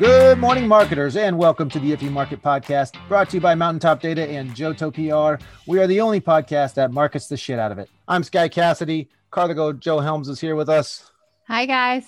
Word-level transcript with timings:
Good 0.00 0.38
morning, 0.38 0.66
marketers, 0.66 1.14
and 1.14 1.36
welcome 1.36 1.68
to 1.68 1.78
the 1.78 1.92
If 1.92 2.02
You 2.02 2.10
Market 2.10 2.40
Podcast, 2.40 2.96
brought 3.06 3.28
to 3.28 3.36
you 3.36 3.40
by 3.42 3.54
Mountaintop 3.54 4.00
Data 4.00 4.26
and 4.26 4.48
JoTo 4.52 4.94
PR. 4.94 5.44
We 5.66 5.78
are 5.78 5.86
the 5.86 6.00
only 6.00 6.22
podcast 6.22 6.72
that 6.76 6.90
markets 6.90 7.26
the 7.26 7.36
shit 7.36 7.58
out 7.58 7.70
of 7.70 7.78
it. 7.78 7.90
I'm 8.08 8.24
Sky 8.24 8.48
Cassidy. 8.48 9.10
Karla 9.30 9.74
Jo 9.74 10.00
Helms 10.00 10.30
is 10.30 10.40
here 10.40 10.56
with 10.56 10.70
us. 10.70 11.12
Hi, 11.48 11.66
guys. 11.66 12.06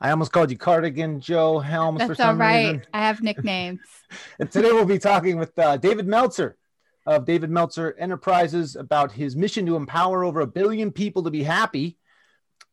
I 0.00 0.10
almost 0.10 0.32
called 0.32 0.50
you 0.50 0.56
Cardigan 0.56 1.20
Joe 1.20 1.58
Helms 1.58 1.98
That's 1.98 2.08
for 2.08 2.14
some 2.14 2.28
all 2.28 2.36
right. 2.36 2.64
reason. 2.64 2.86
I 2.94 3.00
have 3.00 3.20
nicknames. 3.20 3.80
And 4.40 4.50
today 4.50 4.72
we'll 4.72 4.86
be 4.86 4.98
talking 4.98 5.36
with 5.36 5.58
uh, 5.58 5.76
David 5.76 6.06
Meltzer 6.06 6.56
of 7.04 7.26
David 7.26 7.50
Meltzer 7.50 7.94
Enterprises 7.98 8.74
about 8.74 9.12
his 9.12 9.36
mission 9.36 9.66
to 9.66 9.76
empower 9.76 10.24
over 10.24 10.40
a 10.40 10.46
billion 10.46 10.90
people 10.90 11.22
to 11.24 11.30
be 11.30 11.42
happy. 11.42 11.98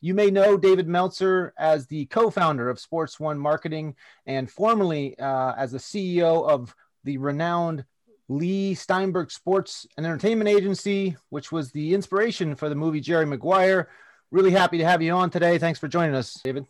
You 0.01 0.13
may 0.13 0.31
know 0.31 0.55
David 0.55 0.87
Meltzer 0.87 1.53
as 1.57 1.85
the 1.87 2.05
co 2.05 2.29
founder 2.29 2.69
of 2.69 2.79
Sports 2.79 3.19
One 3.19 3.37
Marketing 3.37 3.95
and 4.25 4.49
formerly 4.49 5.19
uh, 5.19 5.53
as 5.57 5.73
the 5.73 5.77
CEO 5.77 6.49
of 6.49 6.73
the 7.03 7.17
renowned 7.17 7.83
Leigh 8.29 8.75
Steinberg 8.75 9.29
Sports 9.29 9.85
and 9.97 10.05
Entertainment 10.05 10.49
Agency, 10.49 11.17
which 11.29 11.51
was 11.51 11.71
the 11.71 11.93
inspiration 11.93 12.55
for 12.55 12.69
the 12.69 12.75
movie 12.75 13.01
Jerry 13.01 13.25
Maguire. 13.25 13.89
Really 14.31 14.51
happy 14.51 14.77
to 14.77 14.85
have 14.85 15.01
you 15.01 15.11
on 15.11 15.31
today. 15.31 15.57
Thanks 15.57 15.79
for 15.79 15.89
joining 15.89 16.15
us, 16.15 16.35
David. 16.43 16.65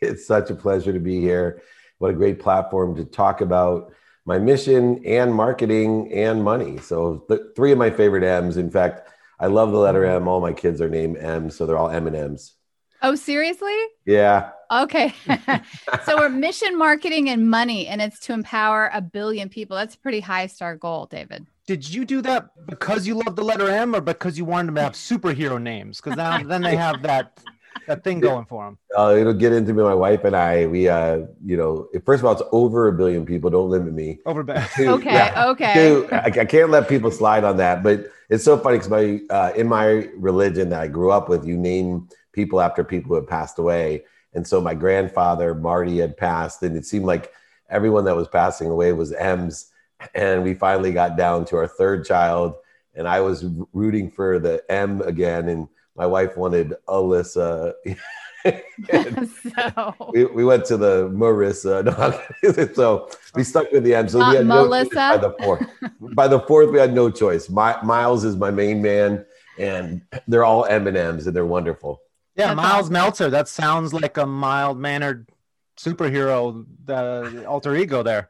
It's 0.00 0.26
such 0.26 0.48
a 0.50 0.54
pleasure 0.54 0.92
to 0.92 1.00
be 1.00 1.20
here. 1.20 1.60
What 1.98 2.12
a 2.12 2.14
great 2.14 2.40
platform 2.40 2.94
to 2.96 3.04
talk 3.04 3.40
about 3.42 3.92
my 4.24 4.38
mission 4.38 5.04
and 5.04 5.34
marketing 5.34 6.10
and 6.12 6.42
money. 6.42 6.78
So, 6.78 7.26
three 7.54 7.72
of 7.72 7.78
my 7.78 7.90
favorite 7.90 8.24
M's. 8.24 8.56
In 8.56 8.70
fact, 8.70 9.10
I 9.38 9.46
love 9.46 9.72
the 9.72 9.78
letter 9.78 10.04
M. 10.04 10.28
All 10.28 10.40
my 10.40 10.52
kids 10.52 10.80
are 10.80 10.88
named 10.88 11.18
M, 11.18 11.50
so 11.50 11.66
they're 11.66 11.78
all 11.78 11.90
M 11.90 12.06
and 12.06 12.16
M's. 12.16 12.54
Oh, 13.02 13.14
seriously? 13.14 13.76
Yeah, 14.06 14.50
Okay. 14.74 15.14
so 16.04 16.16
we're 16.16 16.28
mission 16.28 16.76
marketing 16.76 17.28
and 17.30 17.48
money, 17.48 17.86
and 17.86 18.02
it's 18.02 18.18
to 18.20 18.32
empower 18.32 18.90
a 18.92 19.00
billion 19.00 19.48
people. 19.48 19.76
That's 19.76 19.94
a 19.94 19.98
pretty 19.98 20.20
high 20.20 20.46
star 20.48 20.76
goal, 20.76 21.06
David. 21.06 21.46
Did 21.66 21.88
you 21.88 22.04
do 22.04 22.20
that 22.22 22.48
because 22.66 23.06
you 23.06 23.14
love 23.14 23.36
the 23.36 23.44
letter 23.44 23.70
M 23.70 23.94
or 23.94 24.00
because 24.00 24.36
you 24.36 24.44
wanted 24.44 24.68
them 24.68 24.74
to 24.76 24.82
have 24.82 24.92
superhero 24.92 25.60
names? 25.62 26.00
Because 26.00 26.16
then 26.16 26.62
they 26.62 26.76
have 26.76 27.02
that 27.02 27.40
that 27.86 28.04
thing 28.04 28.20
going 28.20 28.44
for 28.46 28.64
them. 28.64 28.78
uh, 28.96 29.14
it'll 29.18 29.32
get 29.34 29.52
into 29.52 29.72
me. 29.74 29.82
My 29.82 29.94
wife 29.94 30.24
and 30.24 30.34
I, 30.34 30.66
we, 30.66 30.88
uh, 30.88 31.22
you 31.44 31.56
know, 31.56 31.88
first 32.04 32.20
of 32.20 32.26
all, 32.26 32.32
it's 32.32 32.42
over 32.52 32.88
a 32.88 32.92
billion 32.92 33.26
people. 33.26 33.50
Don't 33.50 33.70
limit 33.70 33.92
me. 33.92 34.18
Over 34.26 34.42
back. 34.42 34.72
Two, 34.76 34.88
Okay. 34.90 35.12
yeah. 35.12 35.46
Okay. 35.48 35.74
Two, 35.74 36.08
I, 36.12 36.24
I 36.26 36.44
can't 36.44 36.70
let 36.70 36.88
people 36.88 37.10
slide 37.10 37.44
on 37.44 37.56
that. 37.58 37.82
But 37.82 38.06
it's 38.30 38.44
so 38.44 38.56
funny 38.58 38.78
because 38.78 38.90
my 38.90 39.20
uh, 39.30 39.52
in 39.54 39.66
my 39.68 40.08
religion 40.16 40.70
that 40.70 40.80
I 40.80 40.88
grew 40.88 41.10
up 41.10 41.28
with, 41.28 41.44
you 41.46 41.56
name 41.56 42.08
people 42.32 42.60
after 42.60 42.82
people 42.84 43.08
who 43.10 43.14
have 43.16 43.28
passed 43.28 43.58
away. 43.58 44.04
And 44.32 44.46
so 44.46 44.60
my 44.60 44.74
grandfather 44.74 45.54
Marty 45.54 45.98
had 45.98 46.16
passed, 46.16 46.62
and 46.62 46.76
it 46.76 46.84
seemed 46.86 47.04
like 47.04 47.32
everyone 47.70 48.04
that 48.06 48.16
was 48.16 48.26
passing 48.28 48.68
away 48.70 48.92
was 48.92 49.12
M's. 49.12 49.70
And 50.14 50.42
we 50.42 50.54
finally 50.54 50.92
got 50.92 51.16
down 51.16 51.44
to 51.46 51.56
our 51.56 51.68
third 51.68 52.04
child, 52.04 52.54
and 52.94 53.06
I 53.06 53.20
was 53.20 53.44
rooting 53.72 54.10
for 54.10 54.38
the 54.38 54.62
M 54.68 55.00
again, 55.02 55.48
and 55.48 55.68
my 55.96 56.06
wife 56.06 56.36
wanted 56.36 56.74
Alyssa. 56.88 57.74
So, 58.44 59.94
we, 60.12 60.26
we 60.26 60.44
went 60.44 60.66
to 60.66 60.76
the 60.76 61.08
Marissa. 61.08 61.82
No, 62.42 62.66
so 62.74 63.08
we 63.34 63.42
stuck 63.42 63.72
with 63.72 63.84
the 63.84 63.94
M. 63.94 64.06
So 64.06 64.18
Not 64.18 64.30
we 64.30 64.36
had 64.36 64.46
no 64.46 64.64
Melissa? 64.64 64.90
choice 64.90 64.94
by 64.94 65.16
the 65.16 65.34
fourth. 65.42 65.66
by 66.14 66.28
the 66.28 66.40
fourth, 66.40 66.70
we 66.70 66.78
had 66.78 66.92
no 66.92 67.10
choice. 67.10 67.48
My, 67.48 67.80
Miles 67.82 68.22
is 68.24 68.36
my 68.36 68.50
main 68.50 68.82
man, 68.82 69.24
and 69.58 70.02
they're 70.28 70.44
all 70.44 70.66
M 70.66 70.86
and 70.86 70.96
M's, 70.96 71.26
and 71.26 71.34
they're 71.34 71.46
wonderful. 71.46 72.02
Yeah, 72.36 72.48
That's 72.48 72.56
Miles 72.56 72.72
awesome. 72.80 72.92
Meltzer. 72.92 73.30
That 73.30 73.48
sounds 73.48 73.94
like 73.94 74.18
a 74.18 74.26
mild 74.26 74.78
mannered 74.78 75.30
superhero, 75.78 76.66
the 76.84 77.46
alter 77.48 77.74
ego 77.76 78.02
there. 78.02 78.28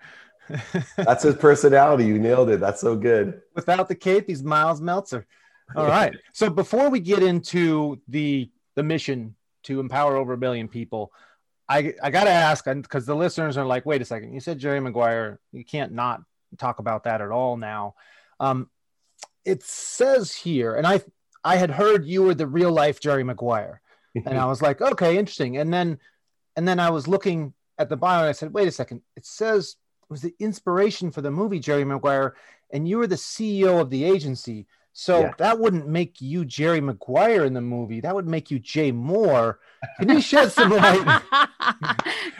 That's 0.96 1.24
his 1.24 1.34
personality. 1.36 2.04
You 2.04 2.18
nailed 2.18 2.50
it. 2.50 2.60
That's 2.60 2.80
so 2.80 2.94
good. 2.94 3.40
Without 3.56 3.88
the 3.88 3.94
cape, 3.94 4.26
he's 4.28 4.42
Miles 4.42 4.80
Meltzer. 4.80 5.26
All 5.76 5.86
right. 5.86 6.14
So 6.32 6.50
before 6.50 6.90
we 6.90 7.00
get 7.00 7.22
into 7.22 8.00
the 8.08 8.50
the 8.76 8.82
mission 8.82 9.34
to 9.64 9.80
empower 9.80 10.16
over 10.16 10.32
a 10.32 10.38
billion 10.38 10.68
people, 10.68 11.12
I 11.68 11.94
I 12.02 12.10
gotta 12.10 12.30
ask 12.30 12.64
because 12.64 13.06
the 13.06 13.16
listeners 13.16 13.56
are 13.56 13.66
like, 13.66 13.86
wait 13.86 14.02
a 14.02 14.04
second, 14.04 14.32
you 14.32 14.40
said 14.40 14.58
Jerry 14.58 14.80
Maguire. 14.80 15.40
You 15.52 15.64
can't 15.64 15.92
not 15.92 16.22
talk 16.58 16.78
about 16.78 17.04
that 17.04 17.20
at 17.20 17.30
all 17.30 17.56
now. 17.56 17.94
Um, 18.40 18.70
it 19.44 19.62
says 19.62 20.32
here, 20.34 20.74
and 20.74 20.86
I 20.86 21.00
I 21.44 21.56
had 21.56 21.70
heard 21.70 22.06
you 22.06 22.22
were 22.22 22.34
the 22.34 22.46
real 22.46 22.72
life 22.72 23.00
Jerry 23.00 23.22
Maguire. 23.22 23.80
and 24.14 24.38
I 24.38 24.44
was 24.46 24.62
like, 24.62 24.80
okay, 24.80 25.18
interesting. 25.18 25.58
And 25.58 25.72
then, 25.72 25.98
and 26.56 26.66
then 26.66 26.80
I 26.80 26.90
was 26.90 27.06
looking 27.06 27.52
at 27.78 27.88
the 27.88 27.96
bio 27.96 28.20
and 28.20 28.28
I 28.28 28.32
said, 28.32 28.54
wait 28.54 28.66
a 28.66 28.72
second. 28.72 29.02
It 29.16 29.26
says 29.26 29.76
it 30.02 30.10
was 30.10 30.22
the 30.22 30.34
inspiration 30.38 31.10
for 31.10 31.20
the 31.20 31.30
movie 31.30 31.60
Jerry 31.60 31.84
Maguire, 31.84 32.34
and 32.72 32.88
you 32.88 32.98
were 32.98 33.06
the 33.06 33.16
CEO 33.16 33.80
of 33.80 33.90
the 33.90 34.04
agency. 34.04 34.66
So 34.96 35.22
Yeah. 35.22 35.32
that 35.38 35.58
wouldn't 35.58 35.88
make 35.88 36.20
you 36.20 36.44
Jerry 36.44 36.80
Maguire 36.80 37.44
in 37.44 37.52
the 37.52 37.60
movie. 37.60 38.00
That 38.00 38.14
would 38.14 38.28
make 38.28 38.48
you 38.52 38.60
Jay 38.60 38.92
Mohr. 38.92 39.56
Can 39.98 40.08
you 40.08 40.20
shed 40.20 40.52
some 40.52 40.70
light 40.70 41.20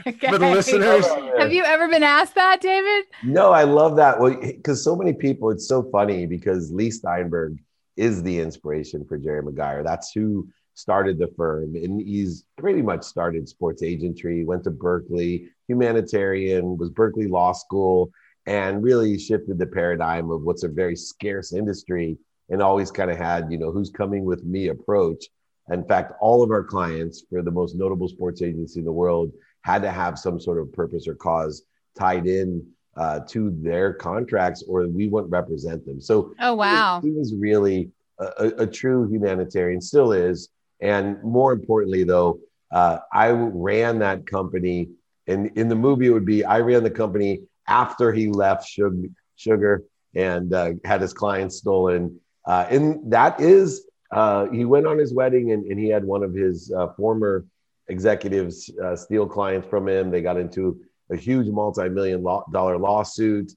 okay. 0.07 0.29
for 0.31 0.39
the 0.39 0.51
listeners? 0.51 1.05
Have 1.37 1.53
you 1.53 1.65
ever 1.65 1.89
been 1.89 2.05
asked 2.05 2.37
that, 2.37 2.61
David? 2.61 3.07
No, 3.25 3.51
I 3.51 3.65
love 3.65 3.97
that. 3.97 4.21
Well, 4.21 4.37
because 4.41 4.83
so 4.85 4.95
many 4.95 5.13
people, 5.13 5.51
it's 5.51 5.67
so 5.67 5.83
funny 5.91 6.27
because 6.27 6.71
Leigh 6.71 6.93
Steinberg 6.93 7.59
is 7.97 8.23
the 8.23 8.39
inspiration 8.39 9.05
for 9.05 9.19
Jerry 9.19 9.43
Maguire. 9.43 9.83
That's 9.83 10.13
who 10.13 10.49
started 10.75 11.19
the 11.19 11.29
firm, 11.37 11.75
and 11.75 12.01
he's 12.01 12.45
pretty 12.57 12.83
much 12.83 13.03
started 13.03 13.49
sports 13.49 13.83
agentry. 13.83 14.45
Went 14.47 14.63
to 14.65 14.71
Berkeley, 14.71 15.49
humanitarian, 15.69 16.77
was 16.77 16.91
Berkeley 16.91 17.27
Law 17.27 17.53
School, 17.53 18.11
and 18.47 18.83
really 18.83 19.19
shifted 19.19 19.59
the 19.59 19.67
paradigm 19.67 20.31
of 20.31 20.43
what's 20.43 20.63
a 20.65 20.69
very 20.69 20.97
scarce 20.97 21.53
industry, 21.53 22.17
and 22.51 22.63
always 22.63 22.91
kind 22.91 23.11
of 23.11 23.17
had 23.17 23.51
you 23.51 23.59
know 23.59 23.71
who's 23.71 23.91
coming 23.91 24.25
with 24.25 24.45
me 24.45 24.69
approach. 24.69 25.27
In 25.71 25.85
fact, 25.85 26.13
all 26.21 26.43
of 26.43 26.51
our 26.51 26.63
clients 26.63 27.25
for 27.31 27.43
the 27.43 27.51
most 27.51 27.75
notable 27.75 28.09
sports 28.09 28.43
agency 28.43 28.81
in 28.81 28.85
the 28.85 28.93
world 28.93 29.33
had 29.63 29.81
to 29.83 29.91
have 29.91 30.19
some 30.19 30.39
sort 30.39 30.59
of 30.59 30.73
purpose 30.73 31.09
or 31.09 31.15
cause 31.15 31.63
tied 31.99 32.27
in 32.27 32.67
uh, 32.97 33.21
to 33.29 33.51
their 33.63 33.93
contracts, 33.93 34.63
or 34.69 34.87
we 34.87 35.09
wouldn't 35.09 35.33
represent 35.33 35.85
them. 35.87 36.01
So 36.01 36.35
Oh, 36.39 36.55
wow. 36.55 37.01
he 37.03 37.11
was 37.11 37.35
really 37.35 37.91
a, 38.19 38.53
a, 38.59 38.67
true 38.67 39.09
humanitarian, 39.09 39.81
still 39.81 40.13
is. 40.13 40.51
And 40.81 41.21
more 41.23 41.53
importantly, 41.53 42.05
though, 42.05 42.39
uh, 42.71 42.99
I 43.13 43.31
ran 43.31 43.99
that 44.01 44.27
company. 44.27 44.91
And 45.27 45.51
in 45.57 45.69
the 45.69 45.75
movie, 45.75 46.07
it 46.07 46.11
would 46.11 46.27
be 46.27 46.45
I 46.45 46.61
ran 46.61 46.83
the 46.83 46.91
company 46.91 47.41
after 47.67 48.13
he 48.13 48.29
left 48.29 48.69
Sugar, 48.69 49.09
Sugar 49.37 49.85
and 50.15 50.53
uh, 50.53 50.73
had 50.85 51.01
his 51.01 51.13
clients 51.13 51.57
stolen. 51.57 52.21
Uh, 52.47 52.67
and 52.71 53.13
that 53.13 53.41
is, 53.41 53.87
uh, 54.13 54.47
he 54.51 54.65
went 54.65 54.87
on 54.87 54.99
his 54.99 55.13
wedding 55.15 55.53
and, 55.53 55.65
and 55.67 55.79
he 55.79 55.89
had 55.89 56.05
one 56.05 56.23
of 56.23 56.35
his 56.35 56.73
uh, 56.73 56.89
former 56.97 57.45
executives 57.89 58.71
uh, 58.83 58.95
steal 58.97 59.27
clients 59.27 59.69
from 59.69 59.89
him. 59.89 60.11
They 60.11 60.23
got 60.23 60.39
into 60.39 60.81
a 61.11 61.17
huge 61.17 61.49
multi-million 61.49 62.23
law- 62.23 62.45
dollar 62.53 62.79
lawsuit. 62.79 63.53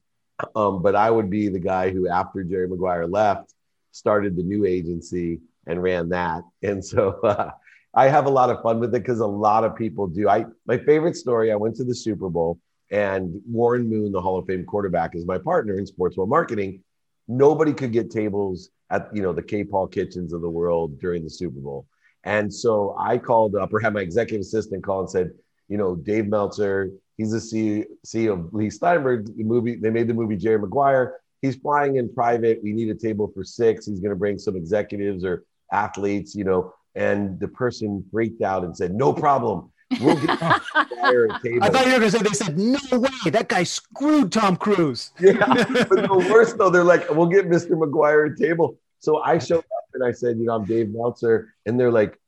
Um, 0.54 0.82
but 0.82 0.94
I 0.94 1.10
would 1.10 1.30
be 1.30 1.48
the 1.48 1.58
guy 1.58 1.90
who, 1.90 2.08
after 2.08 2.44
Jerry 2.44 2.68
Maguire 2.68 3.06
left, 3.06 3.54
started 3.90 4.36
the 4.36 4.42
new 4.42 4.64
agency 4.64 5.40
and 5.66 5.82
ran 5.82 6.08
that. 6.10 6.42
And 6.62 6.84
so 6.84 7.20
uh, 7.22 7.50
I 7.94 8.08
have 8.08 8.26
a 8.26 8.30
lot 8.30 8.50
of 8.50 8.62
fun 8.62 8.78
with 8.78 8.94
it 8.94 9.02
because 9.02 9.20
a 9.20 9.26
lot 9.26 9.64
of 9.64 9.74
people 9.74 10.06
do. 10.06 10.28
I 10.28 10.46
my 10.66 10.78
favorite 10.78 11.16
story. 11.16 11.50
I 11.50 11.56
went 11.56 11.74
to 11.76 11.84
the 11.84 11.94
Super 11.94 12.28
Bowl 12.28 12.60
and 12.90 13.40
Warren 13.46 13.88
Moon, 13.88 14.12
the 14.12 14.20
Hall 14.20 14.38
of 14.38 14.46
Fame 14.46 14.64
quarterback, 14.64 15.14
is 15.14 15.26
my 15.26 15.38
partner 15.38 15.78
in 15.78 15.86
sports 15.86 16.16
marketing. 16.16 16.82
Nobody 17.28 17.72
could 17.72 17.92
get 17.92 18.10
tables 18.10 18.70
at 18.90 19.08
you 19.14 19.22
know 19.22 19.32
the 19.32 19.42
K 19.42 19.64
Paul 19.64 19.86
kitchens 19.86 20.32
of 20.32 20.40
the 20.40 20.50
world 20.50 20.98
during 20.98 21.22
the 21.22 21.30
Super 21.30 21.60
Bowl. 21.60 21.86
And 22.24 22.52
so 22.52 22.96
I 22.98 23.18
called 23.18 23.54
up 23.54 23.72
or 23.72 23.80
had 23.80 23.94
my 23.94 24.00
executive 24.00 24.40
assistant 24.40 24.82
call 24.82 25.00
and 25.00 25.10
said, 25.10 25.30
you 25.68 25.76
know, 25.76 25.94
Dave 25.94 26.26
Meltzer, 26.26 26.90
he's 27.16 27.30
the 27.30 27.38
CEO, 27.38 27.84
CEO 28.06 28.32
of 28.32 28.52
Leigh 28.52 28.70
Steinberg. 28.70 29.36
The 29.36 29.44
movie, 29.44 29.76
they 29.76 29.90
made 29.90 30.08
the 30.08 30.14
movie 30.14 30.36
Jerry 30.36 30.58
Maguire. 30.58 31.16
He's 31.42 31.56
flying 31.56 31.96
in 31.96 32.12
private. 32.12 32.60
We 32.62 32.72
need 32.72 32.88
a 32.88 32.94
table 32.94 33.30
for 33.32 33.44
six. 33.44 33.86
He's 33.86 34.00
going 34.00 34.10
to 34.10 34.16
bring 34.16 34.38
some 34.38 34.56
executives 34.56 35.24
or 35.24 35.44
athletes, 35.72 36.34
you 36.34 36.44
know. 36.44 36.74
And 36.94 37.38
the 37.38 37.48
person 37.48 38.04
freaked 38.10 38.42
out 38.42 38.64
and 38.64 38.76
said, 38.76 38.94
no 38.94 39.12
problem. 39.12 39.70
We'll 40.00 40.16
get 40.16 40.40
Maguire 40.40 41.24
a 41.26 41.40
table. 41.42 41.64
I 41.64 41.70
thought 41.70 41.86
you 41.86 41.92
were 41.92 41.98
going 41.98 42.10
to 42.10 42.18
say, 42.18 42.18
they 42.18 42.30
said, 42.30 42.58
no 42.58 42.98
way, 42.98 43.30
that 43.30 43.48
guy 43.48 43.64
screwed 43.64 44.32
Tom 44.32 44.56
Cruise. 44.56 45.12
yeah, 45.20 45.34
but 45.46 45.88
the 46.08 46.26
worst 46.30 46.58
though, 46.58 46.70
they're 46.70 46.84
like, 46.84 47.08
we'll 47.10 47.26
get 47.26 47.48
Mr. 47.48 47.70
McGuire 47.70 48.32
a 48.32 48.36
table. 48.36 48.78
So 49.00 49.22
I 49.22 49.38
showed 49.38 49.58
up 49.60 49.84
and 49.94 50.04
I 50.04 50.12
said, 50.12 50.38
you 50.38 50.44
know, 50.44 50.54
I'm 50.56 50.64
Dave 50.64 50.90
Meltzer, 50.90 51.54
and 51.66 51.78
they're 51.78 51.92
like, 51.92 52.18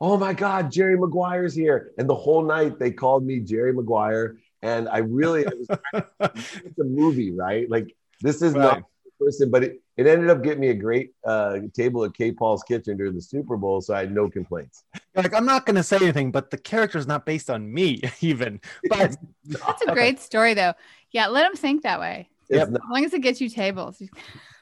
oh 0.00 0.16
my 0.18 0.34
God, 0.34 0.70
Jerry 0.70 0.96
Maguire's 0.98 1.54
here. 1.54 1.92
And 1.98 2.08
the 2.08 2.14
whole 2.14 2.44
night 2.44 2.78
they 2.78 2.90
called 2.90 3.24
me 3.24 3.40
Jerry 3.40 3.72
Maguire. 3.72 4.36
And 4.62 4.88
I 4.88 4.98
really, 4.98 5.46
I 5.46 5.50
was, 5.50 5.68
it's 6.64 6.78
a 6.78 6.84
movie, 6.84 7.32
right? 7.32 7.68
Like 7.68 7.94
this 8.20 8.42
is 8.42 8.54
Right. 8.54 8.62
not 8.62 8.82
person, 9.20 9.50
but 9.50 9.64
it, 9.64 9.82
it 9.96 10.06
ended 10.06 10.28
up 10.28 10.42
getting 10.42 10.60
me 10.60 10.70
a 10.70 10.74
great 10.74 11.12
uh, 11.24 11.58
table 11.72 12.04
at 12.04 12.14
K 12.14 12.32
Paul's 12.32 12.62
Kitchen 12.64 12.96
during 12.96 13.14
the 13.14 13.22
Super 13.22 13.56
Bowl, 13.56 13.80
so 13.80 13.94
I 13.94 14.00
had 14.00 14.12
no 14.12 14.28
complaints. 14.28 14.84
Like 15.14 15.32
I'm 15.32 15.46
not 15.46 15.66
going 15.66 15.76
to 15.76 15.82
say 15.82 15.96
anything, 15.96 16.32
but 16.32 16.50
the 16.50 16.58
character 16.58 16.98
is 16.98 17.06
not 17.06 17.24
based 17.24 17.48
on 17.48 17.72
me, 17.72 18.02
even. 18.20 18.60
But 18.88 19.16
that's 19.44 19.82
a 19.82 19.92
great 19.92 20.20
story, 20.20 20.54
though. 20.54 20.74
Yeah, 21.12 21.28
let 21.28 21.42
them 21.42 21.54
think 21.54 21.82
that 21.82 22.00
way. 22.00 22.28
Yep. 22.50 22.68
As 22.68 22.78
long 22.90 23.04
as 23.04 23.14
it 23.14 23.20
gets 23.20 23.40
you 23.40 23.48
tables. 23.48 24.02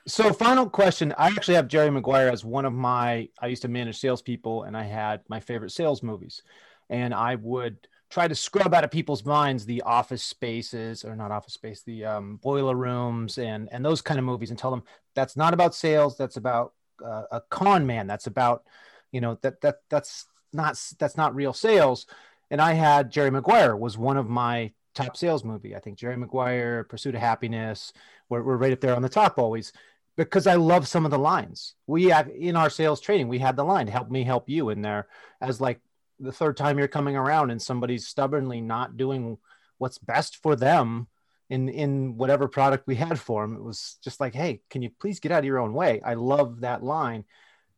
So, 0.07 0.33
final 0.33 0.69
question. 0.69 1.15
I 1.17 1.29
actually 1.29 1.55
have 1.55 1.69
Jerry 1.69 1.91
Maguire 1.91 2.29
as 2.29 2.45
one 2.45 2.65
of 2.65 2.73
my. 2.73 3.29
I 3.41 3.47
used 3.47 3.63
to 3.63 3.69
manage 3.69 3.99
salespeople, 3.99 4.65
and 4.65 4.77
I 4.77 4.83
had 4.83 5.23
my 5.29 5.41
favorite 5.41 5.71
sales 5.71 6.03
movies, 6.03 6.43
and 6.91 7.15
I 7.15 7.37
would 7.37 7.79
try 8.13 8.29
to 8.29 8.35
scrub 8.35 8.75
out 8.75 8.85
of 8.85 8.91
people's 8.91 9.25
minds 9.25 9.65
the 9.65 9.81
office 9.83 10.23
spaces 10.23 11.03
or 11.03 11.17
not 11.17 11.31
office 11.31 11.55
space, 11.55 11.83
the 11.83 12.05
um, 12.05 12.37
boiler 12.37 12.77
rooms, 12.77 13.39
and 13.39 13.71
and 13.73 13.83
those 13.83 14.03
kind 14.03 14.19
of 14.19 14.25
movies, 14.25 14.51
and 14.51 14.59
tell 14.59 14.71
them 14.71 14.83
that's 15.15 15.35
not 15.35 15.55
about 15.55 15.75
sales. 15.75 16.19
That's 16.19 16.37
about 16.37 16.75
uh, 17.03 17.25
a 17.31 17.41
con 17.49 17.87
man. 17.87 18.07
That's 18.07 18.27
about, 18.27 18.65
you 19.13 19.23
know, 19.23 19.39
that 19.41 19.63
that 19.63 19.77
that's 19.89 20.27
not 20.53 20.79
that's 20.99 21.17
not 21.17 21.35
real 21.35 21.55
sales. 21.55 22.07
And 22.51 22.61
I 22.61 22.75
had 22.75 23.11
Jerry 23.11 23.31
Maguire 23.31 23.75
was 23.77 23.97
one 23.97 24.19
of 24.19 24.29
my 24.29 24.73
top 24.95 25.17
sales 25.17 25.43
movie. 25.43 25.75
I 25.75 25.81
think 25.81 25.97
Jerry 25.97 26.19
Maguire, 26.19 26.85
Pursuit 26.85 27.15
of 27.15 27.23
Happiness, 27.23 27.95
we're, 28.29 28.43
we're 28.43 28.59
right 28.59 28.75
up 28.75 28.81
there 28.81 28.95
on 28.95 29.01
the 29.01 29.09
top 29.09 29.39
always 29.39 29.73
because 30.17 30.47
I 30.47 30.57
love 30.57 30.87
some 30.87 31.07
of 31.07 31.11
the 31.11 31.19
lines. 31.19 31.77
We 31.87 32.05
have 32.11 32.29
in 32.29 32.57
our 32.57 32.69
sales 32.69 33.01
training, 33.01 33.29
we 33.29 33.39
had 33.39 33.57
the 33.57 33.65
line, 33.65 33.87
help 33.87 34.11
me 34.11 34.23
help 34.23 34.51
you 34.51 34.69
in 34.69 34.83
there 34.83 35.09
as 35.41 35.63
like 35.63 35.81
the 36.23 36.33
third 36.33 36.57
time 36.57 36.79
you're 36.79 36.89
coming 36.89 37.17
around 37.17 37.51
and 37.51 37.61
somebody's 37.61 38.07
stubbornly 38.07 38.61
not 38.61 38.97
doing 38.97 39.39
what's 39.79 39.99
best 39.99 40.37
for 40.37 40.57
them 40.57 41.09
in 41.51 41.69
in 41.69 42.17
whatever 42.17 42.49
product 42.49 42.87
we 42.87 42.95
had 42.95 43.21
for 43.21 43.43
them. 43.43 43.57
It 43.57 43.63
was 43.63 43.99
just 44.03 44.21
like, 44.21 44.35
hey, 44.35 44.63
can 44.71 44.83
you 44.83 44.91
please 45.01 45.21
get 45.21 45.33
out 45.33 45.41
of 45.41 45.45
your 45.45 45.59
own 45.59 45.75
way? 45.75 46.01
I 46.05 46.15
love 46.15 46.61
that 46.61 46.83
line. 46.83 47.25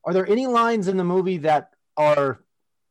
Are 0.05 0.13
there 0.13 0.27
any 0.27 0.47
lines 0.47 0.87
in 0.87 0.97
the 0.97 1.05
movie 1.05 1.39
that 1.39 1.71
are 1.97 2.41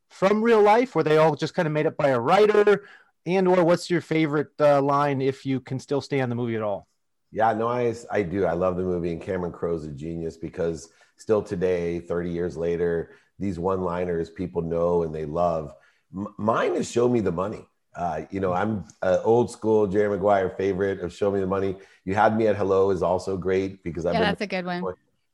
from 0.09 0.41
real 0.43 0.61
life? 0.61 0.95
Were 0.95 1.03
they 1.03 1.17
all 1.17 1.35
just 1.35 1.53
kind 1.53 1.67
of 1.67 1.73
made 1.73 1.85
up 1.85 1.95
by 1.95 2.09
a 2.09 2.19
writer? 2.19 2.85
And 3.25 3.47
or 3.47 3.63
what's 3.63 3.89
your 3.89 4.01
favorite 4.01 4.49
uh, 4.59 4.81
line 4.81 5.21
if 5.21 5.45
you 5.45 5.61
can 5.61 5.79
still 5.79 6.01
stay 6.01 6.19
on 6.19 6.29
the 6.29 6.35
movie 6.35 6.55
at 6.55 6.61
all? 6.61 6.87
Yeah, 7.33 7.51
no, 7.53 7.67
I, 7.67 7.93
I 8.11 8.21
do. 8.21 8.45
I 8.45 8.53
love 8.53 8.77
the 8.77 8.83
movie, 8.83 9.11
and 9.11 9.21
Cameron 9.21 9.51
Crowe's 9.51 9.85
a 9.85 9.91
genius 9.91 10.37
because 10.37 10.89
still 11.17 11.41
today, 11.41 11.99
30 11.99 12.29
years 12.29 12.55
later, 12.55 13.15
these 13.39 13.57
one 13.57 13.81
liners 13.81 14.29
people 14.29 14.61
know 14.61 15.01
and 15.01 15.13
they 15.13 15.25
love. 15.25 15.73
M- 16.15 16.33
mine 16.37 16.75
is 16.75 16.89
Show 16.89 17.09
Me 17.09 17.21
the 17.21 17.31
Money. 17.31 17.65
Uh, 17.95 18.21
you 18.29 18.39
know, 18.39 18.53
I'm 18.53 18.85
uh, 19.01 19.19
old 19.23 19.49
school 19.49 19.87
Jerry 19.87 20.09
Maguire 20.09 20.51
favorite 20.51 20.99
of 20.99 21.11
Show 21.11 21.31
Me 21.31 21.39
the 21.39 21.47
Money. 21.47 21.75
You 22.05 22.13
Had 22.13 22.37
Me 22.37 22.47
at 22.47 22.55
Hello 22.55 22.91
is 22.91 23.01
also 23.01 23.35
great 23.35 23.83
because 23.83 24.05
I've 24.05 24.13
yeah, 24.13 24.21
that's 24.21 24.41
a 24.41 24.47
good 24.47 24.65
one. 24.65 24.93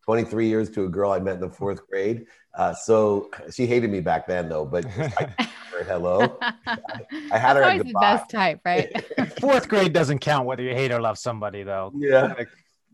23 0.10 0.48
years 0.48 0.72
to 0.72 0.86
a 0.86 0.90
girl 0.90 1.12
I 1.12 1.20
met 1.20 1.36
in 1.36 1.42
the 1.42 1.52
fourth 1.52 1.88
grade. 1.88 2.26
Uh, 2.58 2.74
so 2.74 3.30
she 3.54 3.68
hated 3.68 3.92
me 3.92 4.00
back 4.00 4.26
then, 4.26 4.50
though. 4.50 4.66
But 4.66 4.86
hello, 5.86 6.40
I, 6.42 7.38
had 7.38 7.58
her. 7.58 7.64
Always 7.64 7.84
the 7.84 7.94
best 8.02 8.28
type, 8.28 8.60
right? 8.66 9.06
fourth 9.40 9.70
grade 9.70 9.94
doesn't 9.94 10.18
count 10.18 10.48
whether 10.48 10.64
you 10.64 10.74
hate 10.74 10.92
or 10.92 11.00
love 11.00 11.20
somebody, 11.20 11.62
though. 11.62 11.92
Yeah. 11.96 12.34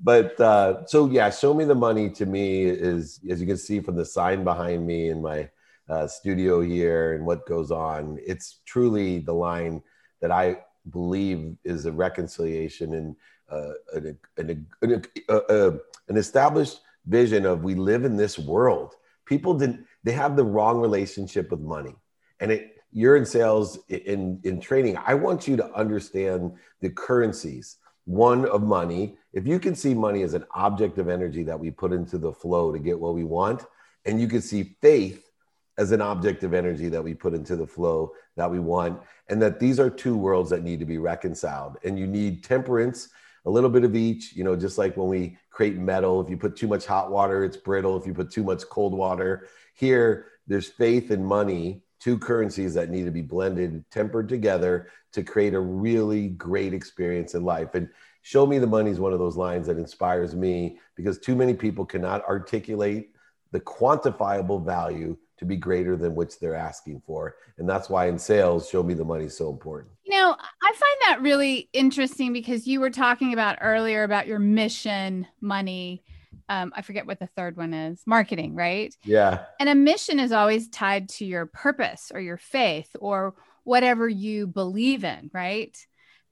But 0.03 0.37
uh, 0.41 0.85
so 0.87 1.09
yeah, 1.09 1.29
show 1.29 1.53
me 1.53 1.63
the 1.63 1.73
money 1.73 2.09
to 2.09 2.25
me 2.25 2.65
is 2.65 3.21
as 3.29 3.39
you 3.39 3.47
can 3.47 3.55
see 3.55 3.79
from 3.79 3.95
the 3.95 4.03
sign 4.03 4.43
behind 4.43 4.85
me 4.85 5.07
in 5.07 5.21
my 5.21 5.49
uh, 5.87 6.07
studio 6.07 6.59
here 6.59 7.13
and 7.13 7.25
what 7.25 7.47
goes 7.47 7.71
on. 7.71 8.19
It's 8.27 8.59
truly 8.65 9.19
the 9.19 9.33
line 9.33 9.81
that 10.19 10.31
I 10.31 10.57
believe 10.89 11.55
is 11.63 11.85
a 11.85 11.93
reconciliation 11.93 12.93
and 12.93 13.15
uh, 13.49 13.71
an, 13.93 14.17
an, 14.35 14.67
an, 14.81 15.05
uh, 15.29 15.33
uh, 15.33 15.77
an 16.09 16.17
established 16.17 16.81
vision 17.07 17.45
of 17.45 17.63
we 17.63 17.75
live 17.75 18.05
in 18.05 18.15
this 18.15 18.37
world. 18.37 18.95
People 19.25 19.53
didn't, 19.55 19.85
they 20.03 20.11
have 20.11 20.35
the 20.35 20.43
wrong 20.43 20.79
relationship 20.79 21.51
with 21.51 21.59
money. 21.59 21.95
And 22.39 22.51
it, 22.51 22.77
you're 22.91 23.17
in 23.17 23.25
sales 23.25 23.79
in, 23.89 24.39
in 24.43 24.61
training. 24.61 24.97
I 25.05 25.15
want 25.15 25.47
you 25.47 25.57
to 25.57 25.73
understand 25.73 26.53
the 26.81 26.89
currencies, 26.89 27.77
one 28.05 28.45
of 28.45 28.63
money. 28.63 29.17
If 29.33 29.45
you 29.45 29.59
can 29.59 29.75
see 29.75 29.93
money 29.93 30.23
as 30.23 30.33
an 30.33 30.45
object 30.53 30.97
of 30.97 31.09
energy 31.09 31.43
that 31.43 31.59
we 31.59 31.71
put 31.71 31.91
into 31.91 32.17
the 32.17 32.31
flow 32.31 32.71
to 32.71 32.79
get 32.79 32.99
what 32.99 33.15
we 33.15 33.23
want, 33.23 33.65
and 34.05 34.21
you 34.21 34.27
can 34.27 34.41
see 34.41 34.75
faith 34.81 35.29
as 35.77 35.91
an 35.91 36.01
object 36.01 36.43
of 36.43 36.53
energy 36.53 36.87
that 36.87 37.03
we 37.03 37.13
put 37.13 37.33
into 37.33 37.55
the 37.55 37.67
flow 37.67 38.13
that 38.37 38.49
we 38.49 38.59
want, 38.59 39.01
and 39.27 39.41
that 39.41 39.59
these 39.59 39.79
are 39.79 39.89
two 39.89 40.15
worlds 40.15 40.49
that 40.51 40.63
need 40.63 40.79
to 40.79 40.85
be 40.85 40.97
reconciled. 40.97 41.77
And 41.83 41.99
you 41.99 42.07
need 42.07 42.43
temperance, 42.43 43.09
a 43.45 43.49
little 43.49 43.69
bit 43.69 43.83
of 43.83 43.95
each, 43.95 44.33
you 44.33 44.43
know, 44.43 44.55
just 44.55 44.77
like 44.77 44.95
when 44.95 45.07
we 45.07 45.37
create 45.55 45.77
metal. 45.77 46.19
If 46.19 46.29
you 46.29 46.35
put 46.35 46.57
too 46.57 46.67
much 46.67 46.85
hot 46.85 47.09
water, 47.09 47.45
it's 47.45 47.55
brittle. 47.55 47.95
If 47.95 48.05
you 48.05 48.13
put 48.13 48.29
too 48.29 48.43
much 48.43 48.63
cold 48.69 48.93
water, 48.93 49.47
here 49.73 50.25
there's 50.47 50.67
faith 50.67 51.11
and 51.11 51.25
money, 51.25 51.81
two 52.01 52.19
currencies 52.19 52.73
that 52.73 52.89
need 52.89 53.05
to 53.05 53.11
be 53.11 53.21
blended, 53.21 53.89
tempered 53.89 54.27
together 54.27 54.89
to 55.13 55.23
create 55.23 55.53
a 55.53 55.59
really 55.59 56.27
great 56.27 56.73
experience 56.73 57.35
in 57.35 57.45
life. 57.45 57.73
And 57.73 57.87
show 58.21 58.45
me 58.45 58.59
the 58.59 58.67
money 58.67 58.91
is 58.91 58.99
one 58.99 59.13
of 59.13 59.19
those 59.19 59.37
lines 59.37 59.67
that 59.67 59.77
inspires 59.77 60.35
me 60.35 60.77
because 60.95 61.19
too 61.19 61.37
many 61.37 61.53
people 61.53 61.85
cannot 61.85 62.25
articulate 62.25 63.11
the 63.51 63.61
quantifiable 63.61 64.63
value 64.63 65.15
to 65.37 65.45
be 65.45 65.55
greater 65.55 65.95
than 65.95 66.15
which 66.15 66.39
they're 66.39 66.55
asking 66.55 67.01
for. 67.05 67.35
And 67.57 67.67
that's 67.67 67.89
why 67.89 68.07
in 68.07 68.17
sales, 68.17 68.69
show 68.69 68.83
me 68.83 68.93
the 68.93 69.03
money 69.03 69.25
is 69.25 69.37
so 69.37 69.49
important. 69.49 69.91
You 70.03 70.17
know, 70.17 70.35
I 70.63 70.71
find 70.71 70.97
that 71.07 71.21
really 71.21 71.69
interesting 71.73 72.33
because 72.33 72.67
you 72.67 72.79
were 72.79 72.89
talking 72.89 73.33
about 73.33 73.57
earlier 73.61 74.03
about 74.03 74.27
your 74.27 74.39
mission, 74.39 75.27
money. 75.41 76.03
Um, 76.47 76.71
I 76.75 76.83
forget 76.83 77.07
what 77.07 77.19
the 77.19 77.29
third 77.35 77.57
one 77.57 77.73
is 77.73 78.01
marketing, 78.05 78.55
right? 78.55 78.95
Yeah. 79.03 79.45
And 79.59 79.67
a 79.67 79.75
mission 79.75 80.19
is 80.19 80.31
always 80.31 80.69
tied 80.69 81.09
to 81.09 81.25
your 81.25 81.47
purpose 81.47 82.11
or 82.13 82.19
your 82.19 82.37
faith 82.37 82.95
or 82.99 83.33
whatever 83.63 84.07
you 84.07 84.45
believe 84.45 85.03
in, 85.03 85.31
right? 85.33 85.75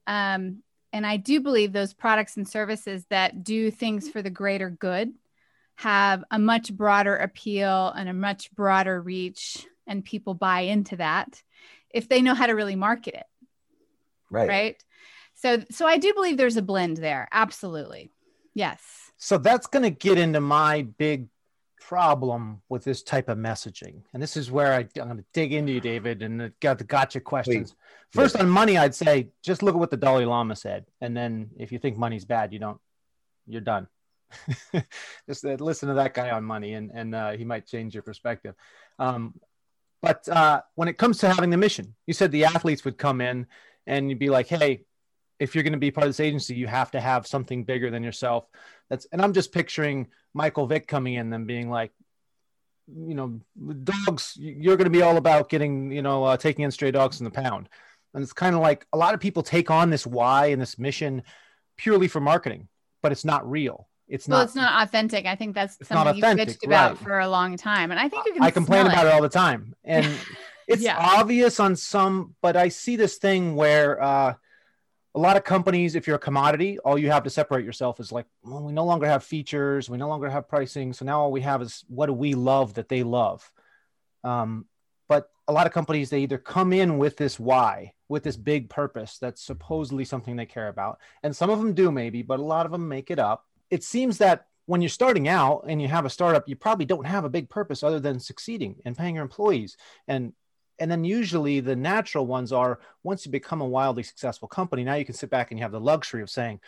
Um, 0.06 0.62
and 0.92 1.04
I 1.04 1.16
do 1.16 1.40
believe 1.40 1.72
those 1.72 1.92
products 1.92 2.36
and 2.36 2.48
services 2.48 3.04
that 3.10 3.42
do 3.42 3.72
things 3.72 4.08
for 4.08 4.22
the 4.22 4.30
greater 4.30 4.70
good 4.70 5.12
have 5.76 6.24
a 6.30 6.38
much 6.38 6.72
broader 6.72 7.16
appeal 7.16 7.90
and 7.90 8.08
a 8.08 8.14
much 8.14 8.50
broader 8.52 9.00
reach 9.00 9.66
and 9.86 10.04
people 10.04 10.34
buy 10.34 10.60
into 10.60 10.96
that 10.96 11.42
if 11.90 12.08
they 12.08 12.22
know 12.22 12.34
how 12.34 12.46
to 12.46 12.54
really 12.54 12.76
market 12.76 13.14
it. 13.14 13.26
Right. 14.30 14.48
Right? 14.48 14.84
So 15.36 15.62
so 15.70 15.86
i 15.86 15.98
do 15.98 16.14
believe 16.14 16.36
there's 16.36 16.56
a 16.56 16.62
blend 16.62 16.96
there. 16.98 17.28
Absolutely. 17.32 18.10
Yes. 18.54 18.80
So 19.16 19.38
that's 19.38 19.66
going 19.66 19.82
to 19.82 19.90
get 19.90 20.18
into 20.18 20.40
my 20.40 20.82
big 20.82 21.28
problem 21.80 22.62
with 22.68 22.82
this 22.84 23.02
type 23.02 23.28
of 23.28 23.36
messaging. 23.36 24.02
And 24.12 24.22
this 24.22 24.36
is 24.36 24.50
where 24.50 24.72
I, 24.72 24.80
am 24.80 24.88
going 25.08 25.16
to 25.18 25.24
dig 25.34 25.52
into 25.52 25.72
you 25.72 25.80
david 25.80 26.22
and 26.22 26.52
got 26.60 26.78
the 26.78 26.84
gotcha 26.84 27.20
questions. 27.20 27.74
Wait. 28.14 28.22
first 28.22 28.36
on 28.36 28.48
money 28.48 28.78
i'd 28.78 28.94
say 28.94 29.28
just 29.42 29.62
look 29.62 29.74
at 29.74 29.78
what 29.78 29.90
the 29.90 29.96
dalai 29.96 30.24
lama 30.24 30.56
said. 30.56 30.86
And 31.00 31.16
then 31.16 31.50
if 31.58 31.72
you 31.72 31.78
think 31.78 31.98
money's 31.98 32.24
bad 32.24 32.52
you 32.52 32.58
don't 32.58 32.80
you're 33.46 33.60
done 33.60 33.88
just 35.28 35.44
uh, 35.44 35.56
listen 35.58 35.88
to 35.88 35.94
that 35.94 36.14
guy 36.14 36.30
on 36.30 36.44
money 36.44 36.74
and, 36.74 36.90
and 36.94 37.14
uh, 37.14 37.32
he 37.32 37.44
might 37.44 37.66
change 37.66 37.94
your 37.94 38.02
perspective. 38.02 38.54
Um, 38.98 39.34
but 40.02 40.28
uh, 40.28 40.60
when 40.74 40.88
it 40.88 40.98
comes 40.98 41.18
to 41.18 41.30
having 41.30 41.50
the 41.50 41.56
mission, 41.56 41.94
you 42.06 42.14
said 42.14 42.30
the 42.30 42.44
athletes 42.44 42.84
would 42.84 42.98
come 42.98 43.20
in 43.20 43.46
and 43.86 44.10
you'd 44.10 44.18
be 44.18 44.30
like, 44.30 44.48
hey, 44.48 44.84
if 45.38 45.54
you're 45.54 45.64
going 45.64 45.72
to 45.72 45.78
be 45.78 45.90
part 45.90 46.06
of 46.06 46.10
this 46.10 46.20
agency, 46.20 46.54
you 46.54 46.66
have 46.66 46.90
to 46.92 47.00
have 47.00 47.26
something 47.26 47.64
bigger 47.64 47.90
than 47.90 48.02
yourself. 48.02 48.46
That's 48.90 49.06
and 49.12 49.20
I'm 49.20 49.32
just 49.32 49.52
picturing 49.52 50.08
Michael 50.32 50.66
Vick 50.66 50.86
coming 50.86 51.14
in 51.14 51.32
and 51.32 51.46
being 51.46 51.70
like, 51.70 51.92
you 52.86 53.14
know, 53.14 53.40
dogs. 53.82 54.36
You're 54.38 54.76
going 54.76 54.84
to 54.84 54.90
be 54.90 55.02
all 55.02 55.16
about 55.16 55.48
getting, 55.48 55.90
you 55.90 56.02
know, 56.02 56.24
uh, 56.24 56.36
taking 56.36 56.64
in 56.64 56.70
stray 56.70 56.90
dogs 56.90 57.20
in 57.20 57.24
the 57.24 57.30
pound. 57.30 57.68
And 58.12 58.22
it's 58.22 58.32
kind 58.32 58.54
of 58.54 58.60
like 58.60 58.86
a 58.92 58.98
lot 58.98 59.14
of 59.14 59.20
people 59.20 59.42
take 59.42 59.70
on 59.70 59.90
this 59.90 60.06
why 60.06 60.46
and 60.46 60.60
this 60.60 60.78
mission 60.78 61.22
purely 61.76 62.08
for 62.08 62.20
marketing, 62.20 62.68
but 63.02 63.10
it's 63.10 63.24
not 63.24 63.50
real 63.50 63.88
it's 64.08 64.28
well, 64.28 64.38
not 64.38 64.44
it's 64.44 64.54
not 64.54 64.82
authentic. 64.82 65.26
I 65.26 65.34
think 65.34 65.54
that's 65.54 65.78
something 65.86 66.16
you've 66.16 66.24
bitched 66.24 66.64
about 66.64 66.92
right. 66.92 66.98
for 66.98 67.20
a 67.20 67.28
long 67.28 67.56
time. 67.56 67.90
And 67.90 67.98
I 67.98 68.08
think 68.08 68.26
you 68.26 68.34
can 68.34 68.42
I 68.42 68.50
complain 68.50 68.86
about 68.86 69.06
it. 69.06 69.08
it 69.08 69.14
all 69.14 69.22
the 69.22 69.28
time. 69.28 69.74
And 69.82 70.06
it's 70.68 70.82
yeah. 70.82 70.96
obvious 70.98 71.58
on 71.58 71.76
some, 71.76 72.34
but 72.42 72.56
I 72.56 72.68
see 72.68 72.96
this 72.96 73.16
thing 73.16 73.54
where 73.56 74.02
uh, 74.02 74.34
a 75.14 75.18
lot 75.18 75.36
of 75.36 75.44
companies, 75.44 75.94
if 75.94 76.06
you're 76.06 76.16
a 76.16 76.20
commodity, 76.20 76.78
all 76.80 76.98
you 76.98 77.10
have 77.10 77.22
to 77.22 77.30
separate 77.30 77.64
yourself 77.64 77.98
is 77.98 78.12
like, 78.12 78.26
well, 78.42 78.62
we 78.62 78.72
no 78.72 78.84
longer 78.84 79.06
have 79.06 79.24
features, 79.24 79.88
we 79.88 79.96
no 79.96 80.08
longer 80.08 80.28
have 80.28 80.48
pricing. 80.48 80.92
So 80.92 81.04
now 81.04 81.20
all 81.20 81.32
we 81.32 81.40
have 81.42 81.62
is 81.62 81.84
what 81.88 82.06
do 82.06 82.12
we 82.12 82.34
love 82.34 82.74
that 82.74 82.88
they 82.88 83.04
love. 83.04 83.50
Um, 84.22 84.66
but 85.08 85.30
a 85.48 85.52
lot 85.52 85.66
of 85.66 85.72
companies, 85.72 86.10
they 86.10 86.20
either 86.20 86.38
come 86.38 86.72
in 86.72 86.98
with 86.98 87.16
this 87.16 87.38
why, 87.38 87.94
with 88.08 88.22
this 88.22 88.36
big 88.36 88.68
purpose 88.68 89.18
that's 89.18 89.42
supposedly 89.42 90.04
something 90.04 90.36
they 90.36 90.46
care 90.46 90.68
about. 90.68 90.98
And 91.22 91.34
some 91.34 91.50
of 91.50 91.58
them 91.58 91.74
do 91.74 91.90
maybe, 91.90 92.22
but 92.22 92.40
a 92.40 92.44
lot 92.44 92.66
of 92.66 92.72
them 92.72 92.88
make 92.88 93.10
it 93.10 93.18
up 93.18 93.46
it 93.70 93.82
seems 93.82 94.18
that 94.18 94.46
when 94.66 94.80
you're 94.80 94.88
starting 94.88 95.28
out 95.28 95.64
and 95.68 95.80
you 95.80 95.88
have 95.88 96.04
a 96.04 96.10
startup, 96.10 96.48
you 96.48 96.56
probably 96.56 96.86
don't 96.86 97.06
have 97.06 97.24
a 97.24 97.28
big 97.28 97.48
purpose 97.48 97.82
other 97.82 98.00
than 98.00 98.18
succeeding 98.18 98.76
and 98.84 98.96
paying 98.96 99.16
your 99.16 99.22
employees. 99.22 99.76
And 100.08 100.32
and 100.80 100.90
then 100.90 101.04
usually 101.04 101.60
the 101.60 101.76
natural 101.76 102.26
ones 102.26 102.52
are 102.52 102.80
once 103.04 103.24
you 103.24 103.30
become 103.30 103.60
a 103.60 103.66
wildly 103.66 104.02
successful 104.02 104.48
company, 104.48 104.82
now 104.82 104.94
you 104.94 105.04
can 105.04 105.14
sit 105.14 105.30
back 105.30 105.50
and 105.50 105.58
you 105.58 105.62
have 105.62 105.72
the 105.72 105.80
luxury 105.80 106.20
of 106.20 106.28
saying, 106.30 106.58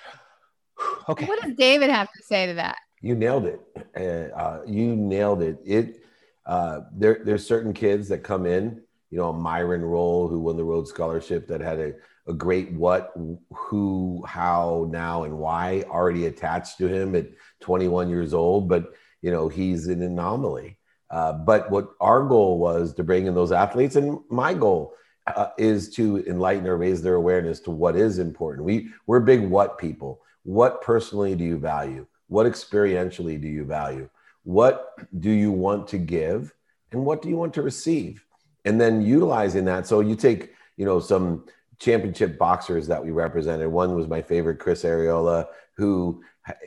okay. 1.08 1.26
What 1.26 1.42
does 1.42 1.54
David 1.54 1.90
have 1.90 2.06
to 2.12 2.22
say 2.22 2.46
to 2.46 2.54
that? 2.54 2.76
You 3.00 3.14
nailed 3.14 3.46
it. 3.46 3.60
Uh, 4.34 4.60
you 4.66 4.94
nailed 4.94 5.42
it. 5.42 5.58
It 5.64 6.04
uh, 6.44 6.82
there 6.92 7.20
there's 7.24 7.46
certain 7.46 7.72
kids 7.72 8.08
that 8.08 8.18
come 8.18 8.46
in. 8.46 8.82
You 9.10 9.18
know, 9.18 9.30
a 9.30 9.32
Myron 9.32 9.84
Rolle 9.84 10.28
who 10.28 10.40
won 10.40 10.56
the 10.56 10.64
Rhodes 10.64 10.90
Scholarship, 10.90 11.46
that 11.48 11.60
had 11.60 11.78
a, 11.78 11.92
a 12.26 12.32
great 12.32 12.72
what, 12.72 13.12
who, 13.54 14.24
how, 14.26 14.88
now, 14.90 15.24
and 15.24 15.38
why 15.38 15.84
already 15.88 16.26
attached 16.26 16.78
to 16.78 16.88
him 16.88 17.14
at 17.14 17.26
21 17.60 18.08
years 18.08 18.34
old. 18.34 18.68
But 18.68 18.92
you 19.22 19.30
know, 19.30 19.48
he's 19.48 19.86
an 19.88 20.02
anomaly. 20.02 20.78
Uh, 21.10 21.32
but 21.32 21.70
what 21.70 21.90
our 22.00 22.24
goal 22.24 22.58
was 22.58 22.94
to 22.94 23.04
bring 23.04 23.26
in 23.26 23.34
those 23.34 23.52
athletes, 23.52 23.96
and 23.96 24.20
my 24.28 24.54
goal 24.54 24.94
uh, 25.26 25.48
is 25.58 25.90
to 25.94 26.24
enlighten 26.26 26.66
or 26.66 26.76
raise 26.76 27.02
their 27.02 27.14
awareness 27.14 27.60
to 27.60 27.70
what 27.70 27.96
is 27.96 28.18
important. 28.18 28.64
We 28.64 28.90
we're 29.06 29.20
big 29.20 29.40
what 29.48 29.78
people. 29.78 30.20
What 30.42 30.82
personally 30.82 31.34
do 31.34 31.44
you 31.44 31.58
value? 31.58 32.06
What 32.28 32.46
experientially 32.46 33.40
do 33.40 33.48
you 33.48 33.64
value? 33.64 34.08
What 34.42 34.94
do 35.20 35.30
you 35.30 35.50
want 35.52 35.88
to 35.88 35.98
give, 35.98 36.52
and 36.92 37.04
what 37.04 37.22
do 37.22 37.28
you 37.28 37.36
want 37.36 37.54
to 37.54 37.62
receive? 37.62 38.24
And 38.64 38.80
then 38.80 39.02
utilizing 39.02 39.64
that. 39.66 39.86
So 39.86 40.00
you 40.00 40.16
take 40.16 40.54
you 40.76 40.84
know 40.84 40.98
some 40.98 41.44
championship 41.78 42.38
boxers 42.38 42.86
that 42.88 43.04
we 43.04 43.10
represented. 43.10 43.68
One 43.68 43.94
was 43.94 44.08
my 44.08 44.22
favorite, 44.22 44.58
Chris 44.58 44.82
Arreola, 44.82 45.46
who 45.76 46.22